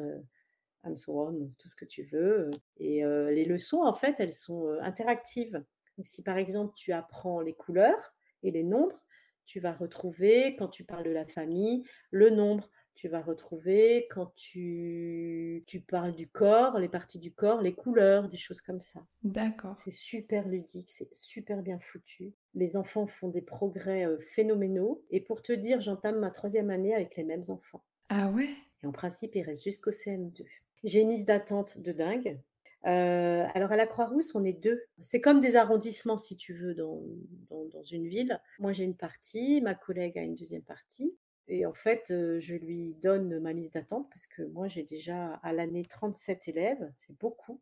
[0.85, 2.51] and so on, tout ce que tu veux.
[2.77, 5.65] Et les leçons, en fait, elles sont interactives.
[6.05, 9.01] si par exemple tu apprends les couleurs et les nombres,
[9.47, 12.71] tu vas retrouver, quand tu parles de la famille, le nombre
[13.01, 18.29] tu vas retrouver quand tu, tu parles du corps, les parties du corps, les couleurs,
[18.29, 19.01] des choses comme ça.
[19.23, 19.79] D'accord.
[19.83, 22.35] C'est super ludique, c'est super bien foutu.
[22.53, 25.03] Les enfants font des progrès phénoménaux.
[25.09, 27.83] Et pour te dire, j'entame ma troisième année avec les mêmes enfants.
[28.11, 28.51] Ah ouais?
[28.83, 30.45] Et en principe, ils restent jusqu'au CM2.
[30.85, 32.39] J'ai une liste d'attente de dingue.
[32.83, 34.83] alors à la Croix-Rousse, on est deux.
[35.01, 37.01] C'est comme des arrondissements, si tu veux, dans,
[37.49, 38.39] dans, dans une ville.
[38.59, 41.15] Moi, j'ai une partie, ma collègue a une deuxième partie.
[41.51, 45.53] Et en fait, je lui donne ma liste d'attente parce que moi, j'ai déjà à
[45.53, 47.61] l'année 37 élèves, c'est beaucoup.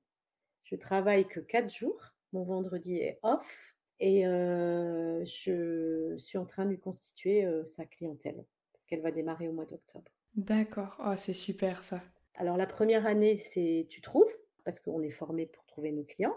[0.62, 2.14] Je travaille que quatre jours.
[2.32, 3.74] Mon vendredi est off.
[4.00, 9.52] Et je suis en train de lui constituer sa clientèle, parce qu'elle va démarrer au
[9.52, 10.12] mois d'octobre.
[10.34, 12.00] D'accord, oh, c'est super ça.
[12.36, 14.32] Alors la première année, c'est tu trouves,
[14.64, 16.36] parce qu'on est formé pour trouver nos clients.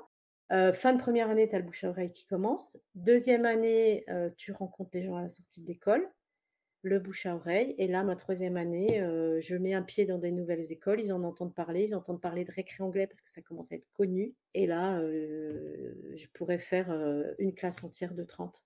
[0.49, 2.79] fin de première année, tu as le bouche à oreille qui commence.
[2.95, 4.05] Deuxième année,
[4.37, 6.09] tu rencontres les gens à la sortie de l'école
[6.83, 7.75] le bouche à oreille.
[7.77, 9.03] Et là, ma troisième année,
[9.39, 10.99] je mets un pied dans des nouvelles écoles.
[10.99, 11.83] Ils en entendent parler.
[11.85, 14.33] Ils entendent parler de récré anglais parce que ça commence à être connu.
[14.53, 16.91] Et là, je pourrais faire
[17.37, 18.63] une classe entière de 30.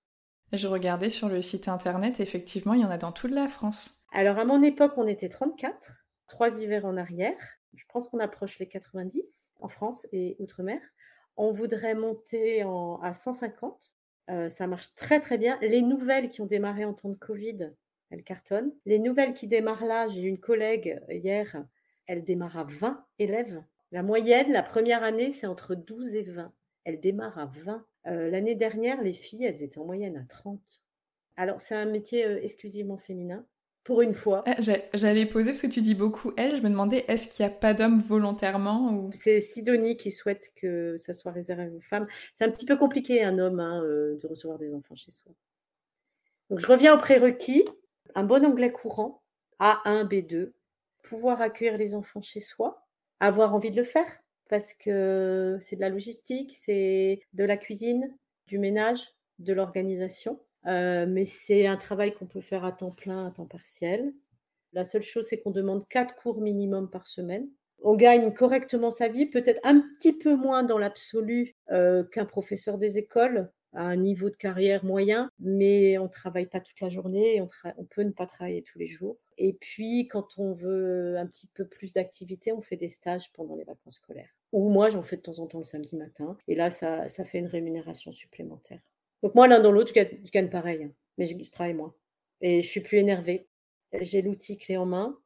[0.52, 4.06] Je regardais sur le site internet, effectivement, il y en a dans toute la France.
[4.12, 7.36] Alors, à mon époque, on était 34, trois hivers en arrière.
[7.74, 9.26] Je pense qu'on approche les 90
[9.60, 10.80] en France et Outre-mer.
[11.36, 13.92] On voudrait monter à 150.
[14.48, 15.58] ça marche très très bien.
[15.60, 17.72] Les nouvelles qui ont démarré en temps de Covid,
[18.10, 18.72] elle cartonne.
[18.84, 21.64] Les nouvelles qui démarrent là, j'ai une collègue euh, hier,
[22.06, 23.62] elle démarre à 20 élèves.
[23.92, 26.52] La moyenne, la première année, c'est entre 12 et 20.
[26.84, 27.84] Elle démarre à 20.
[28.06, 30.60] Euh, l'année dernière, les filles, elles étaient en moyenne à 30.
[31.36, 33.44] Alors, c'est un métier euh, exclusivement féminin,
[33.82, 34.42] pour une fois.
[34.46, 34.56] Ah,
[34.94, 37.54] j'allais poser, parce que tu dis beaucoup elle, je me demandais, est-ce qu'il n'y a
[37.54, 39.10] pas d'hommes volontairement ou...
[39.12, 42.06] C'est Sidonie qui souhaite que ça soit réservé aux femmes.
[42.32, 45.32] C'est un petit peu compliqué, un homme, hein, de recevoir des enfants chez soi.
[46.50, 47.64] Donc, je reviens aux prérequis
[48.14, 49.22] un bon anglais courant,
[49.60, 50.52] A1, B2,
[51.02, 52.86] pouvoir accueillir les enfants chez soi,
[53.20, 58.16] avoir envie de le faire, parce que c'est de la logistique, c'est de la cuisine,
[58.46, 60.40] du ménage, de l'organisation.
[60.66, 64.12] Euh, mais c'est un travail qu'on peut faire à temps plein, à temps partiel.
[64.72, 67.48] La seule chose, c'est qu'on demande quatre cours minimum par semaine.
[67.82, 72.78] On gagne correctement sa vie, peut-être un petit peu moins dans l'absolu euh, qu'un professeur
[72.78, 76.88] des écoles, à un niveau de carrière moyen, mais on ne travaille pas toute la
[76.88, 79.18] journée, on, peut ne pas travailler tous les jours.
[79.38, 83.56] Et puis, quand on veut un petit peu plus d'activité, on fait des stages pendant
[83.56, 84.30] les vacances scolaires.
[84.52, 87.24] Ou moi, j'en fais de temps en temps le samedi matin, et là, ça, ça
[87.24, 88.80] fait une rémunération supplémentaire.
[89.22, 91.94] Donc moi, l'un dans l'autre, je, gagne, pareil, hein, mais je, je, travaille moins.
[92.40, 93.48] Et je suis plus énervée.
[94.00, 95.18] J'ai l'outil clé en main.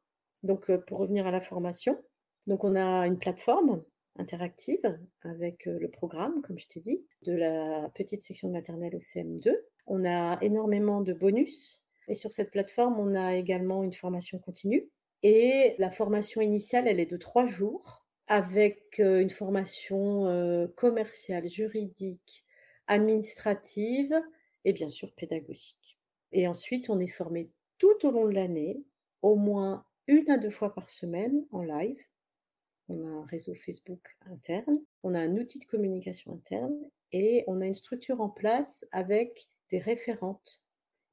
[0.43, 2.01] Donc, euh, pour revenir à la formation,
[2.47, 3.83] donc on a une plateforme
[4.17, 9.53] interactive avec le programme, comme je t'ai dit, de la petite section maternelle au CM2.
[9.87, 14.89] On a énormément de bonus et sur cette plateforme, on a également une formation continue.
[15.23, 22.45] Et la formation initiale, elle est de trois jours avec une formation commerciale, juridique,
[22.87, 24.13] administrative
[24.65, 25.99] et bien sûr pédagogique.
[26.31, 28.83] Et ensuite, on est formé tout au long de l'année,
[29.21, 32.01] au moins une à deux fois par semaine en live
[32.91, 36.75] on a un réseau Facebook interne, on a un outil de communication interne
[37.11, 40.61] et on a une structure en place avec des référentes.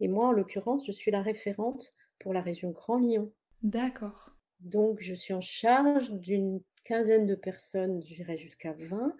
[0.00, 3.32] Et moi, en l'occurrence, je suis la référente pour la région Grand Lyon.
[3.62, 4.30] D'accord.
[4.60, 9.14] Donc, je suis en charge d'une quinzaine de personnes, j'irai jusqu'à 20,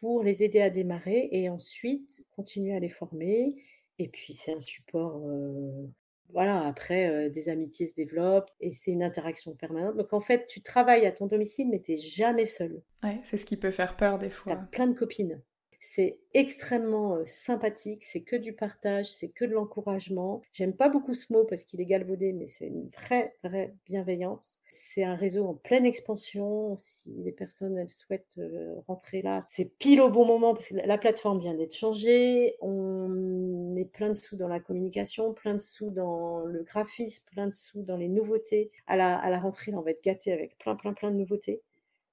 [0.00, 3.62] pour les aider à démarrer et ensuite continuer à les former.
[3.98, 5.86] Et puis, c'est un support euh,
[6.32, 9.96] voilà, après, des amitiés se développent et c'est une interaction permanente.
[9.96, 12.82] Donc en fait, tu travailles à ton domicile, mais tu n'es jamais seul.
[13.02, 14.52] Ouais, c'est ce qui peut faire peur des fois.
[14.52, 15.40] Tu as plein de copines.
[15.82, 20.42] C'est extrêmement sympathique, c'est que du partage, c'est que de l'encouragement.
[20.52, 24.58] J'aime pas beaucoup ce mot parce qu'il est galvaudé, mais c'est une vraie, vraie bienveillance.
[24.68, 26.76] C'est un réseau en pleine expansion.
[26.76, 28.38] Si les personnes souhaitent
[28.86, 32.56] rentrer là, c'est pile au bon moment parce que la plateforme vient d'être changée.
[32.60, 37.46] On met plein de sous dans la communication, plein de sous dans le graphisme, plein
[37.46, 38.70] de sous dans les nouveautés.
[38.86, 41.62] À la rentrée, on va être gâté avec plein, plein, plein de nouveautés.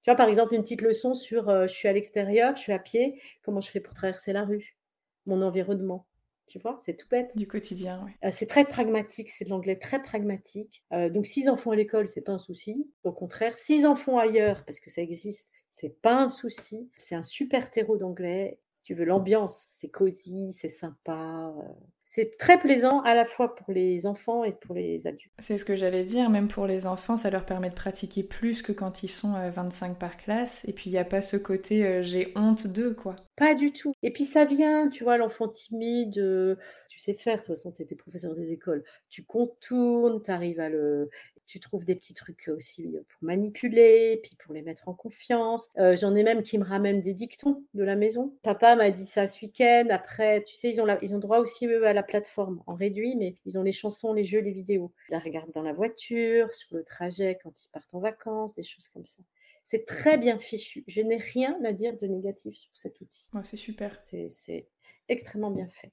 [0.07, 2.79] Tu vois, par exemple, une petite leçon sur je suis à l'extérieur, je suis à
[2.79, 4.77] pied, comment je fais pour traverser la rue,
[5.25, 6.07] mon environnement.
[6.45, 7.37] Tu vois, c'est tout bête.
[7.37, 8.31] Du quotidien, oui.
[8.31, 10.85] c'est très pragmatique, c'est de l'anglais très pragmatique.
[11.11, 12.89] donc, six enfants à l'école, c'est pas un souci.
[13.03, 16.89] Au contraire, six enfants ailleurs, parce que ça existe, c'est pas un souci.
[16.95, 18.61] C'est un super terreau d'anglais.
[18.71, 21.53] Si tu veux, l'ambiance, c'est cosy, c'est sympa
[22.09, 25.33] c'est très plaisant à la fois pour les enfants et pour les adultes.
[25.39, 28.61] C'est ce que j'allais dire, même pour les enfants, ça leur permet de pratiquer plus
[28.61, 30.63] que quand ils sont 25 euh, par classe.
[30.69, 33.17] Et puis il n'y a pas ce côté euh, j'ai honte d'eux, quoi.
[33.35, 33.91] Pas du tout.
[34.03, 36.55] Et puis ça vient, tu vois, l'enfant timide, euh,
[36.87, 40.61] tu sais faire, de toute façon, tu étais professeur des écoles, tu contournes, tu arrives
[40.61, 41.09] à le
[41.47, 45.69] tu trouves des petits trucs aussi pour manipuler, puis pour les mettre en confiance.
[45.75, 48.35] J'en ai même qui me ramènent des dictons de la maison.
[48.43, 49.87] Papa m'a dit ça ce week-end.
[49.89, 53.15] Après, tu sais, ils ont, ils ont droit aussi eux, à la plateforme en réduit,
[53.15, 54.91] mais ils ont les chansons, les jeux, les vidéos.
[55.09, 58.63] Ils la regardent dans la voiture, sur le trajet, quand ils partent en vacances, des
[58.63, 59.21] choses comme ça.
[59.63, 60.83] C'est très bien fichu.
[60.87, 63.29] Je n'ai rien à dire de négatif sur cet outil.
[63.43, 63.99] c'est super.
[63.99, 64.69] C'est
[65.09, 65.91] extrêmement bien fait.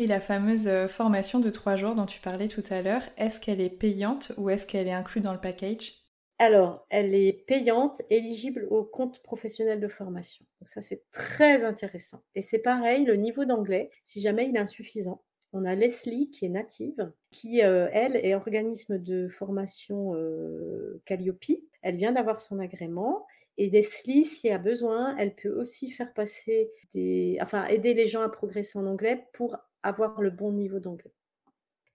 [0.00, 3.40] Et la fameuse euh, formation de trois jours dont tu parlais tout à l'heure, est-ce
[3.40, 5.92] qu'elle est payante ou est-ce qu'elle est inclue dans le package?
[6.38, 10.44] Alors, elle est payante, éligible au compte professionnel de formation.
[10.60, 12.22] Donc ça, c'est très intéressant.
[12.36, 16.44] Et c'est pareil, le niveau d'anglais, si jamais il est insuffisant, on a Leslie qui
[16.46, 21.64] est native, qui, euh, elle, est organisme de formation euh, Calliope.
[21.82, 23.26] Elle vient d'avoir son agrément.
[23.56, 27.38] Et Leslie, si elle a besoin, elle peut aussi faire passer des.
[27.42, 31.12] Enfin, aider les gens à progresser en anglais pour avoir le bon niveau d'anglais.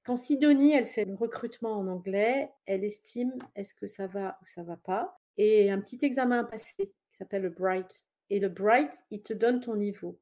[0.04, 4.46] Quand Sidonie, elle fait le recrutement en anglais, elle estime est-ce que ça va ou
[4.46, 5.19] ça va pas.
[5.38, 8.06] Et un petit examen à passer qui s'appelle le Bright.
[8.30, 10.19] Et le Bright, il te donne ton niveau.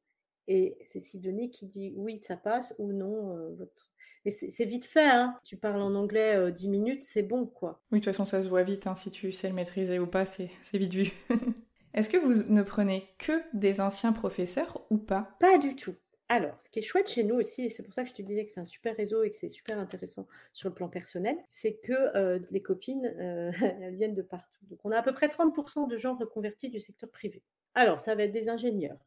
[0.48, 3.36] Et c'est Sidonie qui dit oui, ça passe ou non.
[3.36, 3.90] Euh, votre...
[4.24, 5.36] Mais c'est vite fait, hein.
[5.44, 7.82] Tu parles en anglais 10 euh, minutes, c'est bon, quoi.
[7.92, 8.96] Oui, de toute façon, ça se voit vite, hein.
[8.96, 11.12] si tu sais le maîtriser ou pas, c'est vite vu.
[11.96, 15.36] Est-ce que vous ne prenez que des anciens professeurs ou pas?
[15.40, 15.96] Pas du tout.
[16.34, 18.22] Alors, ce qui est chouette chez nous aussi, et c'est pour ça que je te
[18.22, 21.36] disais que c'est un super réseau et que c'est super intéressant sur le plan personnel,
[21.50, 23.06] c'est que euh, les copines,
[23.82, 24.66] elles viennent de partout.
[24.70, 27.44] Donc, on a à peu près 30% de gens reconvertis du secteur privé.
[27.74, 29.06] Alors, ça va être des ingénieurs,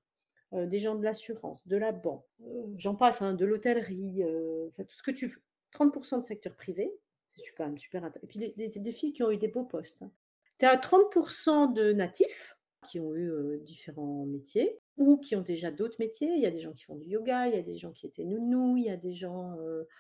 [0.53, 4.69] euh, des gens de l'assurance, de la banque, euh, j'en passe, hein, de l'hôtellerie, euh,
[4.77, 5.43] tout ce que tu veux.
[5.73, 6.93] 30% de secteur privé,
[7.25, 8.27] c'est quand même super intéressant.
[8.27, 10.03] Et puis des, filles qui ont eu des beaux postes.
[10.03, 10.11] Hein.
[10.59, 15.97] Tu as 30% de natifs qui ont eu différents métiers ou qui ont déjà d'autres
[15.99, 16.31] métiers.
[16.35, 18.07] Il y a des gens qui font du yoga, il y a des gens qui
[18.07, 19.57] étaient nounous, il y a des gens.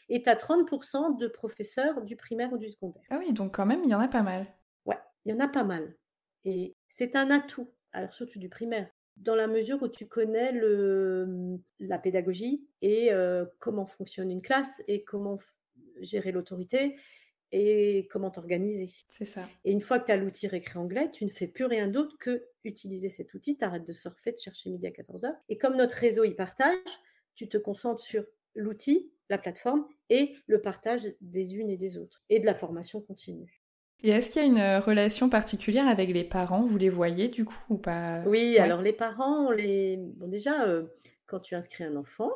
[0.08, 3.02] Et tu as 30% de professeurs du primaire ou du secondaire.
[3.10, 4.46] Ah oui, donc quand même, il y en a pas mal.
[4.86, 5.96] Ouais, il y en a pas mal.
[6.44, 7.68] Et c'est un atout.
[7.92, 13.10] Alors surtout du primaire dans la mesure où tu connais le, mmh, la pédagogie et
[13.58, 15.38] comment fonctionne une classe et comment
[16.00, 16.96] gérer l'autorité
[17.54, 18.90] et comment t'organiser.
[19.10, 19.42] C'est ça.
[19.64, 22.18] Et une fois que tu as l'outil récré anglais, tu ne fais plus rien d'autre
[22.18, 25.32] que utiliser cet outil, tu arrêtes de surfer, de chercher midi à 14h.
[25.48, 26.74] Et comme notre réseau y partage,
[27.36, 28.24] tu te concentres sur
[28.56, 33.00] l'outil, la plateforme et le partage des unes et des autres et de la formation
[33.00, 33.62] continue.
[34.02, 36.64] Et est-ce qu'il y a une euh, relation particulière avec les parents?
[36.64, 38.22] Vous les voyez du coup ou pas?
[38.26, 39.96] Oui, alors les parents, les...
[39.96, 40.84] Bon, déjà, euh,
[41.26, 42.30] quand tu inscris un enfant,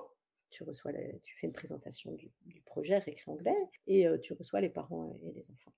[0.51, 2.31] tu, reçois tu fais une présentation du,
[2.65, 3.57] projet Récré Anglais
[3.87, 5.73] et euh, tu reçois les parents et les enfants.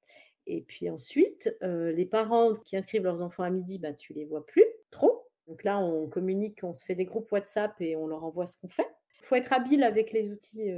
[0.47, 4.45] Et puis ensuite, les parents qui inscrivent leurs enfants à midi, bah, tu les vois
[4.45, 5.29] plus trop.
[5.47, 8.57] Donc là, on communique, on se fait des groupes WhatsApp et on leur envoie ce
[8.57, 8.89] qu'on fait.
[9.21, 10.73] Il faut être habile avec les outils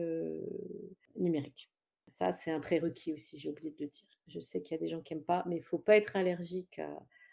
[1.17, 1.71] numériques.
[2.13, 4.07] Ça, c'est un prérequis aussi, j'ai oublié de le dire.
[4.27, 5.97] Je sais qu'il y a des gens qui n'aiment pas, mais il ne faut pas
[5.97, 6.81] être allergique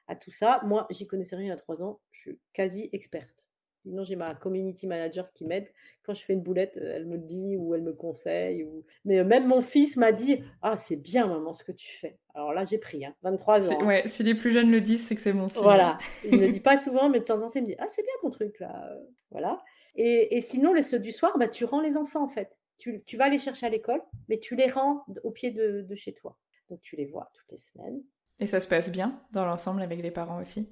[0.08, 0.62] à, tout ça.
[0.64, 3.49] Moi, j'y connaissais rien a trois ans, je suis quasi experte.
[3.84, 5.68] Sinon, j'ai ma community manager qui m'aide.
[6.04, 8.64] Quand je fais une boulette, elle me le dit ou elle me conseille.
[8.64, 8.84] Ou...
[9.06, 12.18] Mais même mon fils m'a dit Ah, c'est bien, maman, ce que tu fais.
[12.34, 13.80] Alors là, j'ai pris, 23 hein, ans.
[13.82, 13.86] Hein.
[13.86, 15.64] Ouais, si les plus jeunes le disent, c'est que c'est bon signe.
[15.64, 15.98] Voilà.
[16.26, 17.88] Il ne le dit pas souvent, mais de temps en temps, il me dit Ah,
[17.88, 18.96] c'est bien ton truc, là.
[19.32, 19.62] Voilà.
[19.96, 23.30] Et, sinon, les ceux du soir, bah, tu rends les enfants, en fait tu, vas
[23.30, 26.38] les chercher à l'école, mais tu les rends au pied de, chez toi.
[26.70, 28.02] Donc tu les vois toutes les semaines.
[28.40, 30.70] Et ça se passe bien dans l'ensemble avec les parents aussi?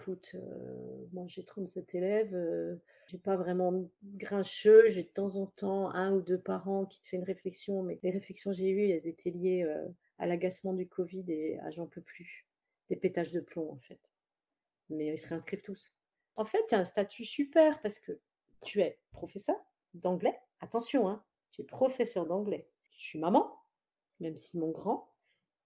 [0.00, 5.44] Écoute, euh, moi j'ai 37 élèves, euh, j'ai pas vraiment grincheux, j'ai de temps en
[5.44, 8.70] temps un ou deux parents qui te font une réflexion, mais les réflexions que j'ai
[8.70, 9.86] eues, elles étaient liées euh,
[10.18, 12.46] à l'agacement du Covid et à j'en peux plus.
[12.88, 14.00] Des pétages de plomb en fait.
[14.88, 15.94] Mais ils se réinscrivent tous.
[16.36, 18.18] En fait, tu as un statut super parce que
[18.62, 19.56] tu es professeur
[19.92, 20.38] d'anglais.
[20.60, 22.66] Attention, hein, tu es professeur d'anglais.
[22.96, 23.54] Je suis maman,
[24.18, 25.12] même si mon grand,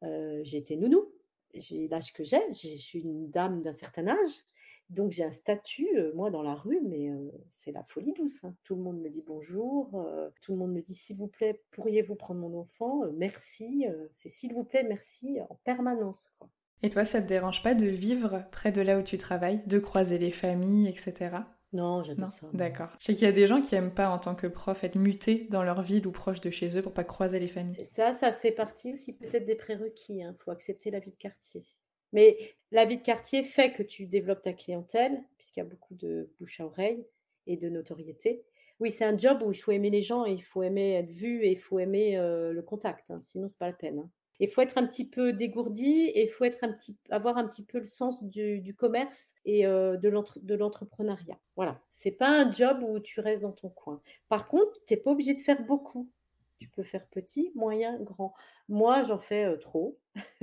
[0.03, 1.14] euh, j'ai été nounou.
[1.55, 4.43] J'ai l'âge que j'ai, je suis une dame d'un certain âge.
[4.91, 7.11] Donc j'ai un statut, euh, moi, dans la rue, mais
[7.51, 8.45] c'est la folie douce.
[8.45, 8.55] Hein.
[8.65, 10.07] Tout le monde me dit bonjour,
[10.43, 14.53] tout le monde me dit s'il vous plaît, pourriez-vous prendre mon enfant Merci, c'est s'il
[14.53, 16.37] vous plaît, merci en permanence.
[16.85, 19.79] Et toi, ça te dérange pas de vivre près de là où tu travailles, de
[19.79, 21.37] croiser les familles, etc.
[21.75, 22.47] Non, j'adore ça.
[22.53, 22.91] D'accord.
[23.01, 24.95] Je sais qu'il y a des gens qui aiment pas en tant que prof être
[24.95, 27.85] mutés dans leur ville ou proche de chez eux pour pas croiser les familles.
[27.85, 30.19] ça, ça fait partie aussi peut-être des prérequis.
[30.19, 30.37] Il hein.
[30.39, 31.65] faut accepter la vie de quartier.
[32.13, 32.39] Mais
[32.71, 36.33] la vie de quartier fait que tu développes ta clientèle, puisqu'il y a beaucoup de
[36.39, 37.05] bouche à oreille
[37.49, 38.45] et de notoriété.
[38.79, 41.11] Oui, c'est un job où il faut aimer les gens, et il faut aimer être
[41.11, 43.11] vu et il faut aimer euh, le contact.
[43.11, 43.19] Hein.
[43.21, 43.99] sinon, c'est pas la peine.
[43.99, 44.11] Hein.
[44.41, 47.47] Il faut être un petit peu dégourdi et il faut être un petit, avoir un
[47.47, 51.39] petit peu le sens du, commerce et euh, de l'entrepreneuriat.
[51.57, 54.01] Voilà, c'est pas un job où tu restes dans ton coin.
[54.29, 56.11] Par contre, tu n'es pas obligé de faire beaucoup.
[56.59, 58.35] Tu peux faire petit, moyen, grand.
[58.69, 59.99] Moi, j'en fais euh, trop,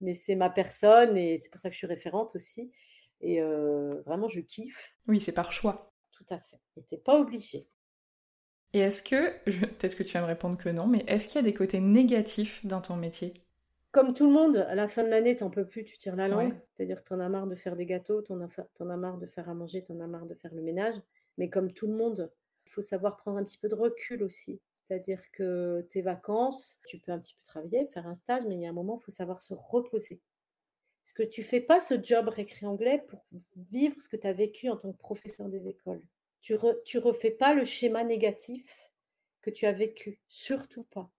[0.00, 2.72] mais c'est ma personne et c'est pour ça que je suis référente aussi.
[3.20, 4.96] Et euh, vraiment, je kiffe.
[5.06, 5.92] Oui, c'est par choix.
[6.12, 6.58] Tout à fait.
[6.76, 7.66] Et n'es pas obligé.
[8.72, 11.38] Et est-ce que, peut-être que tu vas me répondre que non, mais est-ce qu'il y
[11.38, 13.34] a des côtés négatifs dans ton métier?
[13.92, 16.14] Comme tout le monde, à la fin de l'année, tu n'en peux plus, tu tires
[16.14, 16.54] la langue.
[16.76, 19.26] C'est-à-dire que tu en as marre de faire des gâteaux, tu en, as marre de
[19.26, 20.94] faire à manger, tu en as marre de faire le ménage.
[21.38, 22.30] Mais comme tout le monde,
[22.66, 24.60] il faut savoir prendre un petit peu de recul aussi.
[24.74, 28.60] C'est-à-dire que tes vacances, tu peux un petit peu travailler, faire un stage, mais il
[28.60, 30.20] y a un moment, il faut savoir se reposer.
[31.02, 33.24] ce que tu fais pas ce job récré anglais pour
[33.72, 36.02] vivre ce que tu as vécu en tant que professeur des écoles?
[36.40, 38.92] Tu, ne refais pas le schéma négatif
[39.42, 41.10] que tu as vécu, surtout pas.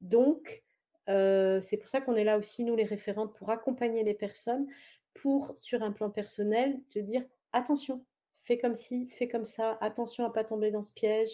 [0.00, 0.62] Donc,
[1.08, 4.66] euh, c'est pour ça qu'on est là aussi, nous les référentes, pour accompagner les personnes,
[5.14, 8.04] pour, sur un plan personnel, te dire attention,
[8.36, 11.30] fais comme ci, fais comme ça, attention à pas tomber dans ce piège.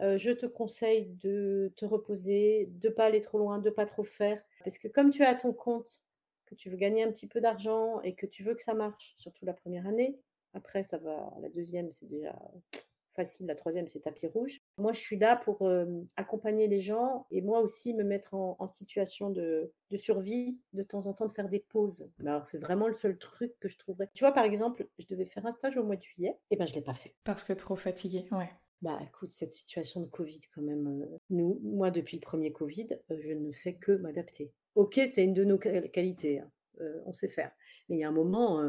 [0.00, 4.04] Euh, je te conseille de te reposer, de pas aller trop loin, de pas trop
[4.04, 4.42] faire.
[4.64, 6.02] Parce que comme tu es à ton compte,
[6.46, 9.14] que tu veux gagner un petit peu d'argent et que tu veux que ça marche,
[9.16, 10.18] surtout la première année,
[10.54, 12.38] après ça va, la deuxième c'est déjà
[13.14, 14.60] facile, la troisième c'est tapis rouge.
[14.78, 15.68] Moi je suis là pour
[16.16, 21.12] accompagner les gens et moi aussi me mettre en, situation de, survie, de temps en
[21.12, 22.10] temps de faire des pauses.
[22.20, 24.08] alors c'est vraiment le seul truc que je trouverais.
[24.14, 26.66] Tu vois par exemple, je devais faire un stage au mois de juillet, et ben
[26.66, 27.14] je l'ai pas fait.
[27.24, 28.48] Parce que trop fatiguée, ouais.
[28.82, 33.32] Bah écoute, cette situation de Covid quand même, nous, moi depuis le premier Covid, je
[33.32, 34.52] ne fais que m'adapter.
[34.74, 36.50] Ok, c'est une de nos qualités, hein,
[36.80, 37.52] on sait faire.
[37.88, 38.62] Mais il y a un moment,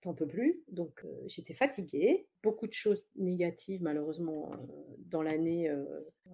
[0.00, 0.62] t'en peux plus.
[0.68, 4.52] Donc j'étais fatiguée, beaucoup de choses négatives malheureusement
[4.98, 5.74] dans l'année.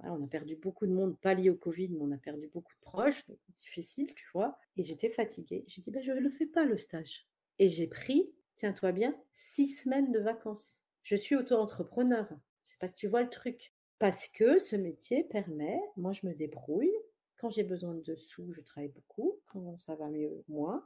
[0.04, 2.72] on a perdu beaucoup de monde, pas lié au Covid, mais on a perdu beaucoup
[2.72, 3.24] de proches,
[3.56, 4.58] difficile, tu vois.
[4.76, 5.64] Et j'étais fatiguée.
[5.66, 7.26] J'ai dit, bah, je ne le fais pas le stage.
[7.58, 10.82] Et j'ai pris, tiens-toi bien, six semaines de vacances.
[11.02, 12.28] Je suis auto-entrepreneur.
[12.64, 13.72] Je sais pas si tu vois le truc.
[13.98, 16.94] Parce que ce métier permet, moi je me débrouille.
[17.38, 19.38] Quand j'ai besoin de sous, je travaille beaucoup.
[19.46, 20.84] Quand ça va mieux, moins.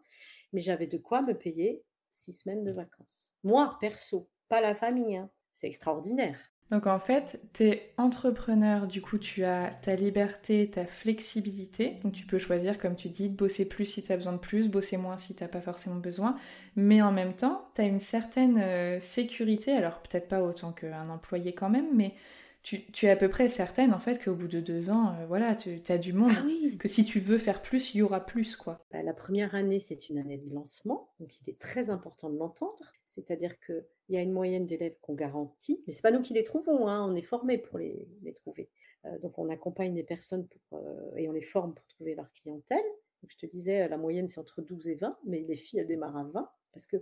[0.53, 3.33] Mais j'avais de quoi me payer six semaines de vacances.
[3.43, 5.17] Moi, perso, pas la famille.
[5.17, 5.31] Hein.
[5.53, 6.39] C'est extraordinaire.
[6.71, 12.15] Donc en fait, tu es entrepreneur, du coup tu as ta liberté, ta flexibilité, donc
[12.15, 14.71] tu peux choisir comme tu dis de bosser plus si tu as besoin de plus,
[14.71, 16.35] bosser moins si tu n'as pas forcément besoin,
[16.75, 21.11] mais en même temps, tu as une certaine euh, sécurité, alors peut-être pas autant qu'un
[21.11, 22.15] employé quand même, mais
[22.63, 25.57] tu, es à peu près certaine en fait qu'au bout de deux ans, euh, voilà,
[25.57, 26.33] tu as du monde.
[26.37, 28.85] Ah que si tu veux faire plus, il y aura plus quoi.
[28.93, 32.39] Bah, la première année, c'est une année de lancement, donc il est très important de
[32.39, 32.93] l'entendre.
[33.05, 36.45] C'est-à-dire qu'il y a une moyenne d'élèves qu'on garantit, mais c'est pas nous qui les
[36.45, 38.07] trouvons, hein, on est formés pour les,
[38.37, 38.71] trouver.
[39.07, 42.33] Euh, donc on accompagne les personnes pour, euh, et on les forme pour trouver leur
[42.33, 42.85] clientèle.
[43.23, 45.87] Donc je te disais, la moyenne c'est entre 12 et 20, mais les filles elles
[45.87, 46.97] démarrent à 20 parce que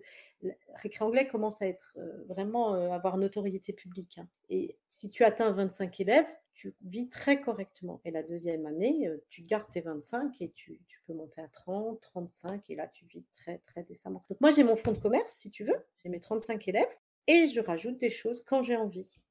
[0.74, 1.96] Récré Anglais commence à être
[2.26, 4.18] vraiment avoir notoriété publique.
[4.18, 4.28] Hein.
[4.48, 8.00] Et si tu atteins 25 élèves, tu vis très correctement.
[8.04, 12.68] Et la deuxième année, tu gardes tes 25 et tu, peux monter à 30, 35
[12.68, 14.24] et là tu vis très très décemment.
[14.28, 16.88] Donc moi j'ai mon fonds de commerce si tu veux, j'ai mes 35 élèves
[17.26, 19.22] et je rajoute des choses quand j'ai envie.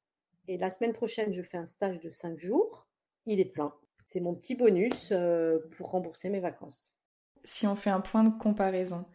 [0.48, 2.88] Et la semaine prochaine, je fais un stage de 5 jours,
[3.28, 3.74] il est plein.
[4.06, 5.14] C'est mon petit bonus
[5.72, 6.98] pour rembourser mes vacances.
[7.44, 9.06] Si on fait un point de comparaison,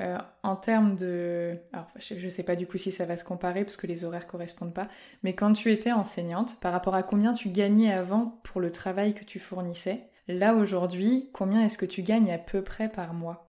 [0.00, 1.56] euh, en termes de...
[1.72, 4.04] Alors, je ne sais pas du coup si ça va se comparer parce que les
[4.04, 4.88] horaires correspondent pas,
[5.22, 9.14] mais quand tu étais enseignante, par rapport à combien tu gagnais avant pour le travail
[9.14, 13.48] que tu fournissais, là aujourd'hui, combien est-ce que tu gagnes à peu près par mois?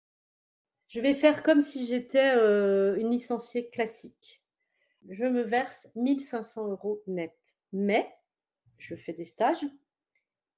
[0.88, 4.44] Je vais faire comme si j'étais euh, une licenciée classique.
[5.10, 7.36] Je me verse 1500 euros net,
[7.72, 8.10] mais
[8.78, 9.66] je fais des stages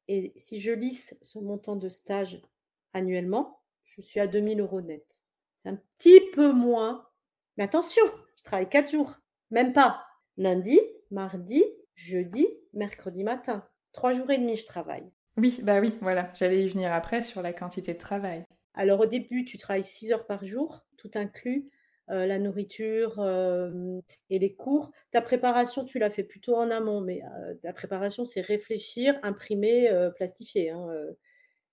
[0.07, 2.41] et si je lisse ce montant de stage
[2.93, 5.22] annuellement, je suis à 2000 euros net.
[5.64, 7.07] C'est un petit peu moins.
[7.57, 8.03] Mais attention,
[8.38, 9.16] je travaille quatre jours.
[9.51, 10.03] Même pas.
[10.38, 10.80] Lundi,
[11.11, 11.64] mardi,
[11.95, 13.68] jeudi, mercredi matin.
[13.91, 15.09] Trois jours et demi, je travaille.
[15.38, 16.32] Oui, bah oui, voilà.
[16.34, 18.45] J'allais y venir après sur la quantité de travail.
[18.74, 21.70] Alors au début, tu travailles six heures par jour, tout inclus.
[22.09, 24.91] Euh, la nourriture euh, et les cours.
[25.11, 29.89] Ta préparation, tu l'as fait plutôt en amont, mais euh, ta préparation, c'est réfléchir, imprimer,
[30.16, 30.72] plastifier.
[30.72, 30.86] Hein,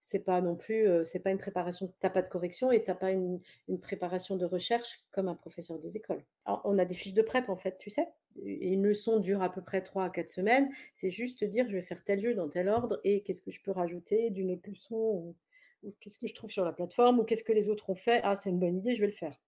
[0.00, 3.10] c'est pas non plus, c'est pas une préparation, t'as pas de correction et t'as pas
[3.10, 3.40] une,
[3.80, 6.24] préparation de recherche comme un professeur des écoles.
[6.46, 8.08] on a des fiches de prep en fait, tu sais?
[8.42, 10.68] une leçon dure à peu près 3 à 4 semaines.
[10.92, 13.60] C'est juste dire, je vais faire tel jeu dans tel ordre et qu'est-ce que je
[13.60, 17.44] peux rajouter d'une autre leçon ou, qu'est-ce que je trouve sur la plateforme ou qu'est-ce
[17.44, 18.20] que les autres ont fait.
[18.22, 19.40] Ah, c'est une bonne idée, je vais le faire.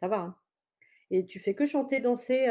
[0.00, 0.18] Ça va.
[0.18, 0.36] Hein.
[1.10, 2.46] et tu fais que chanter, danser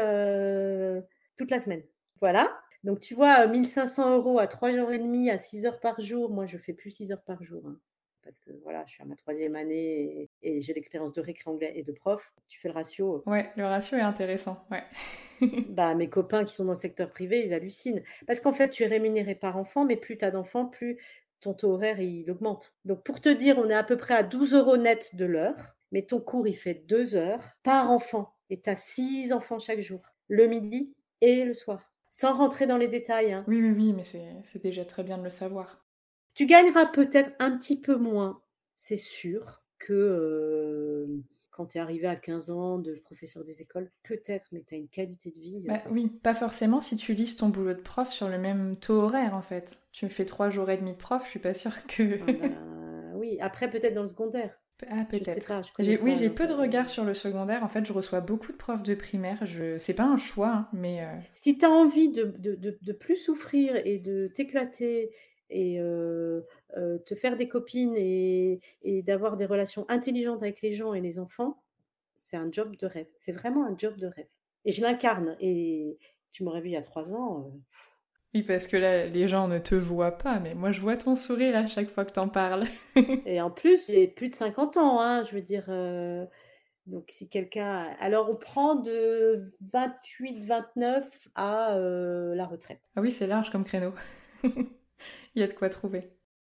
[1.36, 1.82] toute la semaine.
[2.20, 2.58] Voilà.
[2.84, 6.30] Donc, tu vois, 1500 euros à 3 jours et demi, à 6 heures par jour.
[6.30, 7.62] Moi, je fais plus 6 heures par jour.
[7.66, 7.78] Hein,
[8.22, 11.72] parce que voilà, je suis à ma troisième année et, j'ai l'expérience de récré anglais
[11.76, 12.30] et de prof.
[12.46, 13.22] Tu fais le ratio.
[13.26, 14.66] Ouais, le ratio est intéressant.
[14.70, 14.82] Ouais.
[15.70, 18.02] bah, mes copains qui sont dans le secteur privé, ils hallucinent.
[18.26, 20.98] Parce qu'en fait, tu es rémunéré par enfant, mais plus tu as d'enfants, plus
[21.40, 22.74] ton taux horaire il augmente.
[22.84, 25.76] Donc, pour te dire, on est à peu près à 12 euros net de l'heure,
[25.90, 29.80] mais ton cours il fait 2 heures par enfant et tu as 6 enfants chaque
[29.80, 33.32] jour, le midi et le soir sans rentrer dans les détails.
[33.32, 33.44] Hein.
[33.48, 35.84] Oui, oui, oui, mais c'est déjà très bien de le savoir.
[36.34, 38.40] Tu gagneras peut-être un petit peu moins,
[38.76, 41.06] c'est sûr, que euh,
[41.50, 43.90] quand tu es arrivé à 15 ans de professeur des écoles.
[44.04, 45.64] Peut-être, mais tu as une qualité de vie.
[45.66, 49.02] Bah, oui, pas forcément si tu lises ton boulot de prof sur le même taux
[49.02, 49.80] horaire, en fait.
[49.90, 52.20] Tu me fais trois jours et demi de prof, je suis pas sûre que...
[52.28, 52.54] Ah bah,
[53.16, 54.56] oui, après peut-être dans le secondaire.
[54.90, 55.62] Ah, peut-être.
[56.02, 57.62] Oui, j'ai peu de regard sur le secondaire.
[57.62, 59.44] En fait, je reçois beaucoup de profs de primaire.
[59.46, 59.78] Je...
[59.78, 61.02] C'est pas un choix, hein, mais.
[61.02, 65.14] Euh, si tu as envie de, de, de, plus souffrir et de t'éclater
[65.50, 66.42] et euh,
[66.76, 71.00] euh, te faire des copines et, et d'avoir des relations intelligentes avec les gens et
[71.00, 71.62] les enfants,
[72.16, 73.08] c'est un job de rêve.
[73.16, 74.28] C'est vraiment un job de rêve.
[74.64, 75.36] Et je l'incarne.
[75.40, 75.98] Et
[76.32, 77.52] tu m'aurais vu il y a trois ans.
[78.34, 81.14] Oui, parce que là, les gens ne te voient pas, mais moi, je vois ton
[81.14, 82.64] sourire à chaque fois que t'en parles.
[83.26, 85.66] et en plus, j'ai plus de 50 ans, hein, je veux dire.
[85.68, 86.26] Euh,
[86.86, 87.94] donc, si quelqu'un.
[88.00, 92.80] Alors, on prend de 28, 29 à euh, la retraite.
[92.96, 93.92] Ah oui, c'est large comme créneau.
[94.44, 96.10] Il y a de quoi trouver.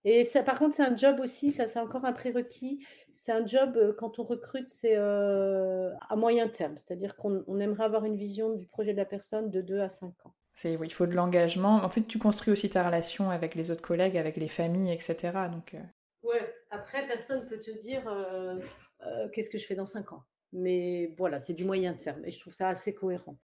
[0.05, 2.85] Et ça, par contre, c'est un job aussi, ça c'est encore un prérequis.
[3.13, 6.77] C'est un job, euh, quand on recrute, c'est à moyen terme.
[6.77, 10.09] C'est-à-dire qu'on aimerait avoir une vision du projet de la personne de 2 à 5
[10.27, 10.35] ans.
[10.59, 11.85] C'est, oui, il faut de l'engagement.
[11.85, 15.17] En fait, tu construis aussi ta relation avec les autres collègues, avec les familles, etc.
[15.53, 15.83] Donc, euh.
[16.25, 18.59] Ouais, après, personne ne peut te dire euh,
[19.07, 20.25] euh, qu'est-ce que je fais dans 5 ans.
[20.53, 23.39] Mais voilà, c'est du moyen terme et je trouve ça assez cohérent.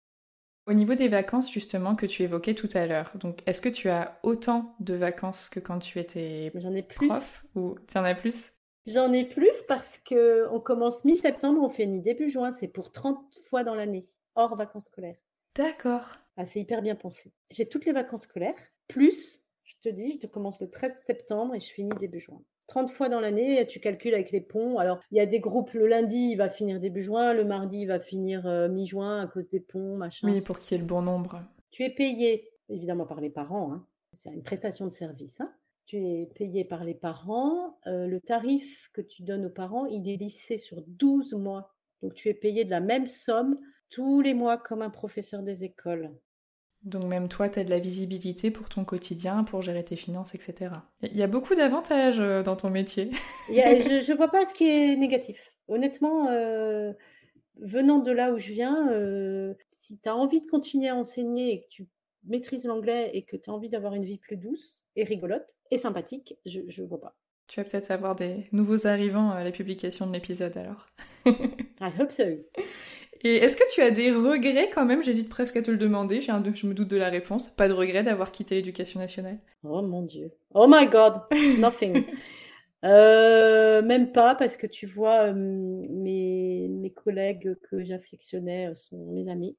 [0.67, 3.89] Au niveau des vacances, justement, que tu évoquais tout à l'heure, donc est-ce que tu
[3.91, 7.07] as autant de vacances que quand tu étais J'en ai plus.
[7.07, 8.51] prof ou tu en as plus?
[8.89, 13.23] J'en ai plus parce que on commence mi-septembre, on finit début juin, c'est pour 30
[13.49, 14.03] fois dans l'année,
[14.35, 15.21] hors vacances scolaires.
[15.55, 16.24] D'accord.
[16.37, 17.33] Ah, c'est hyper bien pensé.
[17.51, 18.59] J'ai toutes les vacances scolaires,
[18.89, 22.43] plus, je te dis, je commence le 13 septembre et je finis début juin.
[22.67, 24.79] 30 fois dans l'année, tu calcules avec les ponts.
[24.79, 27.81] Alors, il y a des groupes, le lundi, il va finir début juin, le mardi,
[27.81, 30.29] il va finir euh, mi-juin à cause des ponts, machin.
[30.29, 31.43] Oui, pour qu'il y ait le bon nombre.
[31.71, 33.73] Tu es payé, évidemment, par les parents.
[33.73, 33.87] Hein.
[34.13, 35.41] C'est une prestation de service.
[35.41, 35.53] Hein.
[35.87, 37.79] Tu es payé par les parents.
[37.87, 41.75] Euh, le tarif que tu donnes aux parents, il est lissé sur 12 mois.
[42.03, 43.59] Donc, tu es payé de la même somme
[43.91, 46.11] tous les mois comme un professeur des écoles.
[46.85, 50.35] Donc même toi, tu as de la visibilité pour ton quotidien, pour gérer tes finances,
[50.35, 50.71] etc.
[51.03, 53.11] Il y a beaucoup d'avantages euh, dans ton métier.
[53.49, 55.55] je ne vois pas ce qui est négatif.
[55.69, 56.93] Honnêtement, euh,
[57.61, 61.53] venant de là où je viens, euh, si tu as envie de continuer à enseigner
[61.55, 61.89] et que tu
[62.25, 65.79] maîtrises l'anglais et que tu as envie d'avoir une vie plus douce et rigolote et
[65.79, 67.17] sympathique, je ne vois pas.
[67.47, 70.87] Tu vas peut-être avoir des nouveaux arrivants à la publication de l'épisode alors.
[71.27, 72.25] I hope so.
[73.27, 75.03] Et est-ce que tu as des regrets quand même?
[75.03, 76.31] J'hésite presque à te le demander, je
[76.67, 77.49] me doute de la réponse.
[77.49, 80.31] Pas de regrets d'avoir quitté l'éducation nationale Oh mon dieu.
[80.53, 81.15] Oh my god,
[81.59, 82.05] nothing.
[82.85, 89.29] Euh, même pas parce que tu vois, mes, mes collègues que j'affectionnais euh, sont mes
[89.29, 89.57] amis.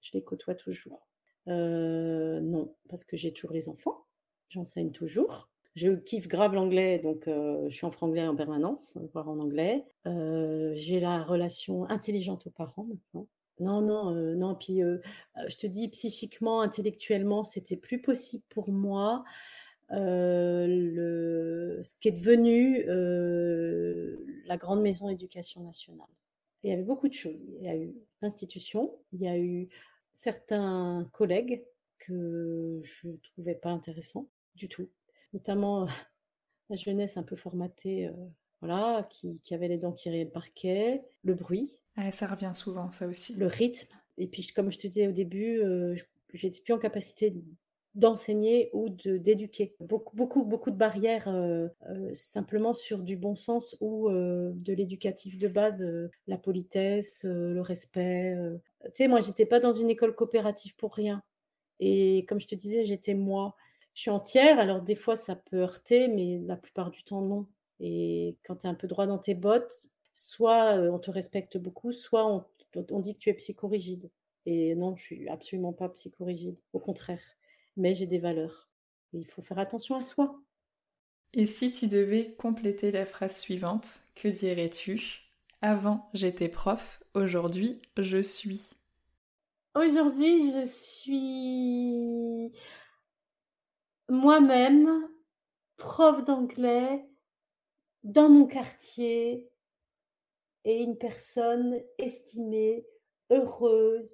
[0.00, 1.06] Je les côtoie toujours.
[1.48, 4.06] Euh, non, parce que j'ai toujours les enfants.
[4.48, 5.50] J'enseigne toujours.
[5.74, 9.84] Je kiffe grave l'anglais, donc je suis en franglais en permanence, voire en anglais.
[10.04, 13.26] j'ai la relation intelligente aux parents maintenant.
[13.58, 14.54] Non, non, non.
[14.54, 19.24] Puis je te dis, psychiquement, intellectuellement, c'était plus possible pour moi.
[19.88, 22.84] ce qui est devenu
[24.46, 26.06] la grande maison éducation nationale.
[26.62, 27.42] il y avait beaucoup de choses.
[27.60, 29.68] Il y a eu l'institution, il y a eu
[30.12, 31.64] certains collègues
[31.98, 34.88] que je ne trouvais pas intéressants du tout
[35.32, 35.86] notamment
[36.70, 38.10] la jeunesse un peu formatée,
[38.60, 41.76] voilà, qui, avait les dents qui riaient le parquet, le bruit.
[42.12, 43.34] ça revient souvent, ça aussi.
[43.36, 43.94] Le rythme.
[44.18, 46.04] Et puis, comme je te disais au début, je
[46.34, 47.34] j'étais plus en capacité
[47.94, 49.76] d'enseigner ou de d'éduquer.
[49.80, 51.28] Beaucoup, beaucoup, beaucoup de barrières
[52.14, 55.84] simplement sur du bon sens ou de l'éducatif de base,
[56.26, 58.34] la politesse, le respect.
[58.84, 61.22] Tu sais, moi, j'étais pas dans une école coopérative pour rien.
[61.80, 63.56] Et comme je te disais, j'étais moi
[63.94, 67.46] je suis entière, alors des fois ça peut heurter, mais la plupart du temps non.
[67.80, 71.92] Et quand tu es un peu droit dans tes bottes, soit on te respecte beaucoup,
[71.92, 72.44] soit on,
[72.90, 74.10] on dit que tu es psychorigide.
[74.46, 77.22] Et non, je suis absolument pas psychorigide, au contraire.
[77.76, 78.68] Mais j'ai des valeurs.
[79.12, 80.40] il faut faire attention à soi.
[81.34, 85.22] Et si tu devais compléter la phrase suivante, que dirais-tu?
[85.62, 88.70] Avant j'étais prof, aujourd'hui je suis.
[89.74, 92.52] Aujourd'hui je suis
[94.12, 95.08] moi-même,
[95.76, 97.04] prof d'anglais,
[98.04, 99.48] dans mon quartier,
[100.64, 102.86] et une personne estimée,
[103.30, 104.10] heureuse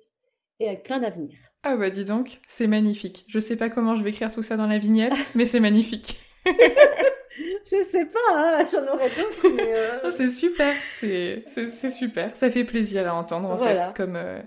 [0.60, 1.36] et avec plein d'avenir.
[1.62, 3.24] Ah bah dis donc, c'est magnifique.
[3.28, 6.18] Je sais pas comment je vais écrire tout ça dans la vignette, mais c'est magnifique.
[6.46, 9.48] je sais pas, hein, j'en aurais d'autres.
[9.54, 11.44] Mais euh, c'est super, c'est
[11.90, 12.36] super.
[12.36, 14.40] Ça fait plaisir à entendre en fait, comme, euh,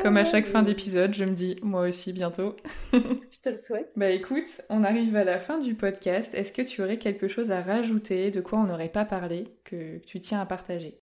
[0.00, 2.56] comme à chaque fin d'épisode, je me dis moi aussi bientôt.
[2.92, 3.90] je te le souhaite.
[3.96, 6.34] Bah écoute, on arrive à la fin du podcast.
[6.34, 9.98] Est-ce que tu aurais quelque chose à rajouter, de quoi on n'aurait pas parlé, que
[9.98, 11.00] tu tiens à partager?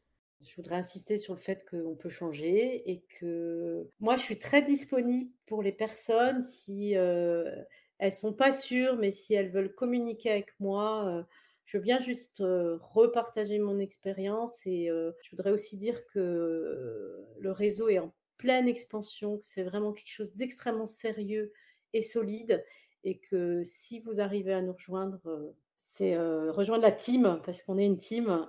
[0.41, 4.63] Je voudrais insister sur le fait qu'on peut changer et que moi, je suis très
[4.63, 7.51] disponible pour les personnes si euh,
[7.99, 11.27] elles sont pas sûres, mais si elles veulent communiquer avec moi,
[11.65, 17.89] Je veux bien juste repartager mon expérience et je voudrais aussi dire que le réseau
[17.89, 18.13] est en
[18.45, 21.51] pleine expansion, que c'est vraiment quelque chose d'extrêmement sérieux
[21.95, 22.63] et solide
[23.03, 26.15] et que si vous arrivez à nous rejoindre, c'est
[26.51, 28.47] rejoindre la team parce qu'on est une team,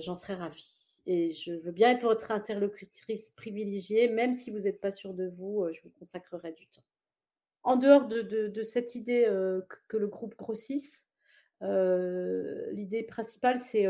[0.00, 1.00] j'en serais ravie.
[1.06, 5.28] Et je veux bien être votre interlocutrice privilégiée, même si vous n'êtes pas sûr de
[5.28, 6.84] vous, je vous consacrerai du temps.
[7.62, 9.30] En dehors de, cette idée
[9.86, 11.04] que le groupe grossisse,
[11.60, 13.86] l'idée principale, c'est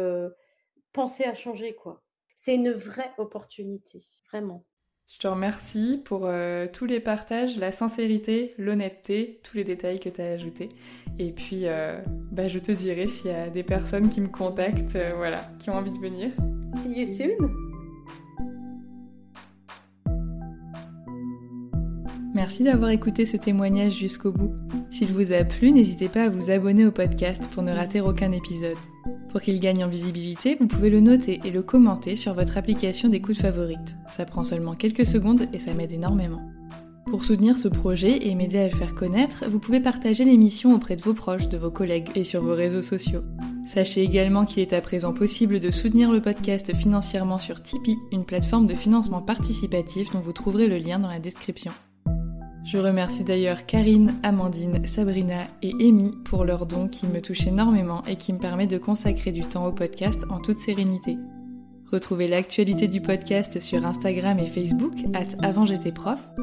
[0.92, 1.74] penser à changer.
[1.74, 2.02] quoi.
[2.40, 4.64] C'est une vraie opportunité, vraiment.
[5.11, 10.11] Je te remercie pour euh, tous les partages, la sincérité, l'honnêteté, tous les détails que
[10.11, 10.68] tu as ajoutés.
[11.18, 11.98] Et puis, euh,
[12.30, 15.70] bah, je te dirai s'il y a des personnes qui me contactent, euh, voilà, qui
[15.70, 16.30] ont envie de venir.
[16.82, 17.50] See you soon!
[22.34, 24.52] Merci d'avoir écouté ce témoignage jusqu'au bout.
[24.90, 28.30] S'il vous a plu, n'hésitez pas à vous abonner au podcast pour ne rater aucun
[28.30, 28.76] épisode.
[29.30, 33.09] Pour qu'il gagne en visibilité, vous pouvez le noter et le commenter sur votre application
[33.09, 33.96] d'écoute favorite.
[34.16, 36.42] Ça prend seulement quelques secondes et ça m'aide énormément.
[37.06, 40.94] Pour soutenir ce projet et m'aider à le faire connaître, vous pouvez partager l'émission auprès
[40.94, 43.22] de vos proches, de vos collègues et sur vos réseaux sociaux.
[43.66, 48.24] Sachez également qu'il est à présent possible de soutenir le podcast financièrement sur Tipeee, une
[48.24, 51.72] plateforme de financement participatif dont vous trouverez le lien dans la description.
[52.70, 58.04] Je remercie d'ailleurs Karine, Amandine, Sabrina et Amy pour leurs dons qui me touchent énormément
[58.04, 61.16] et qui me permettent de consacrer du temps au podcast en toute sérénité.
[61.90, 65.64] Retrouvez l'actualité du podcast sur Instagram et Facebook, at avant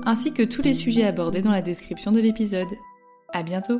[0.03, 2.73] ainsi que tous les sujets abordés dans la description de l'épisode.
[3.31, 3.79] À bientôt!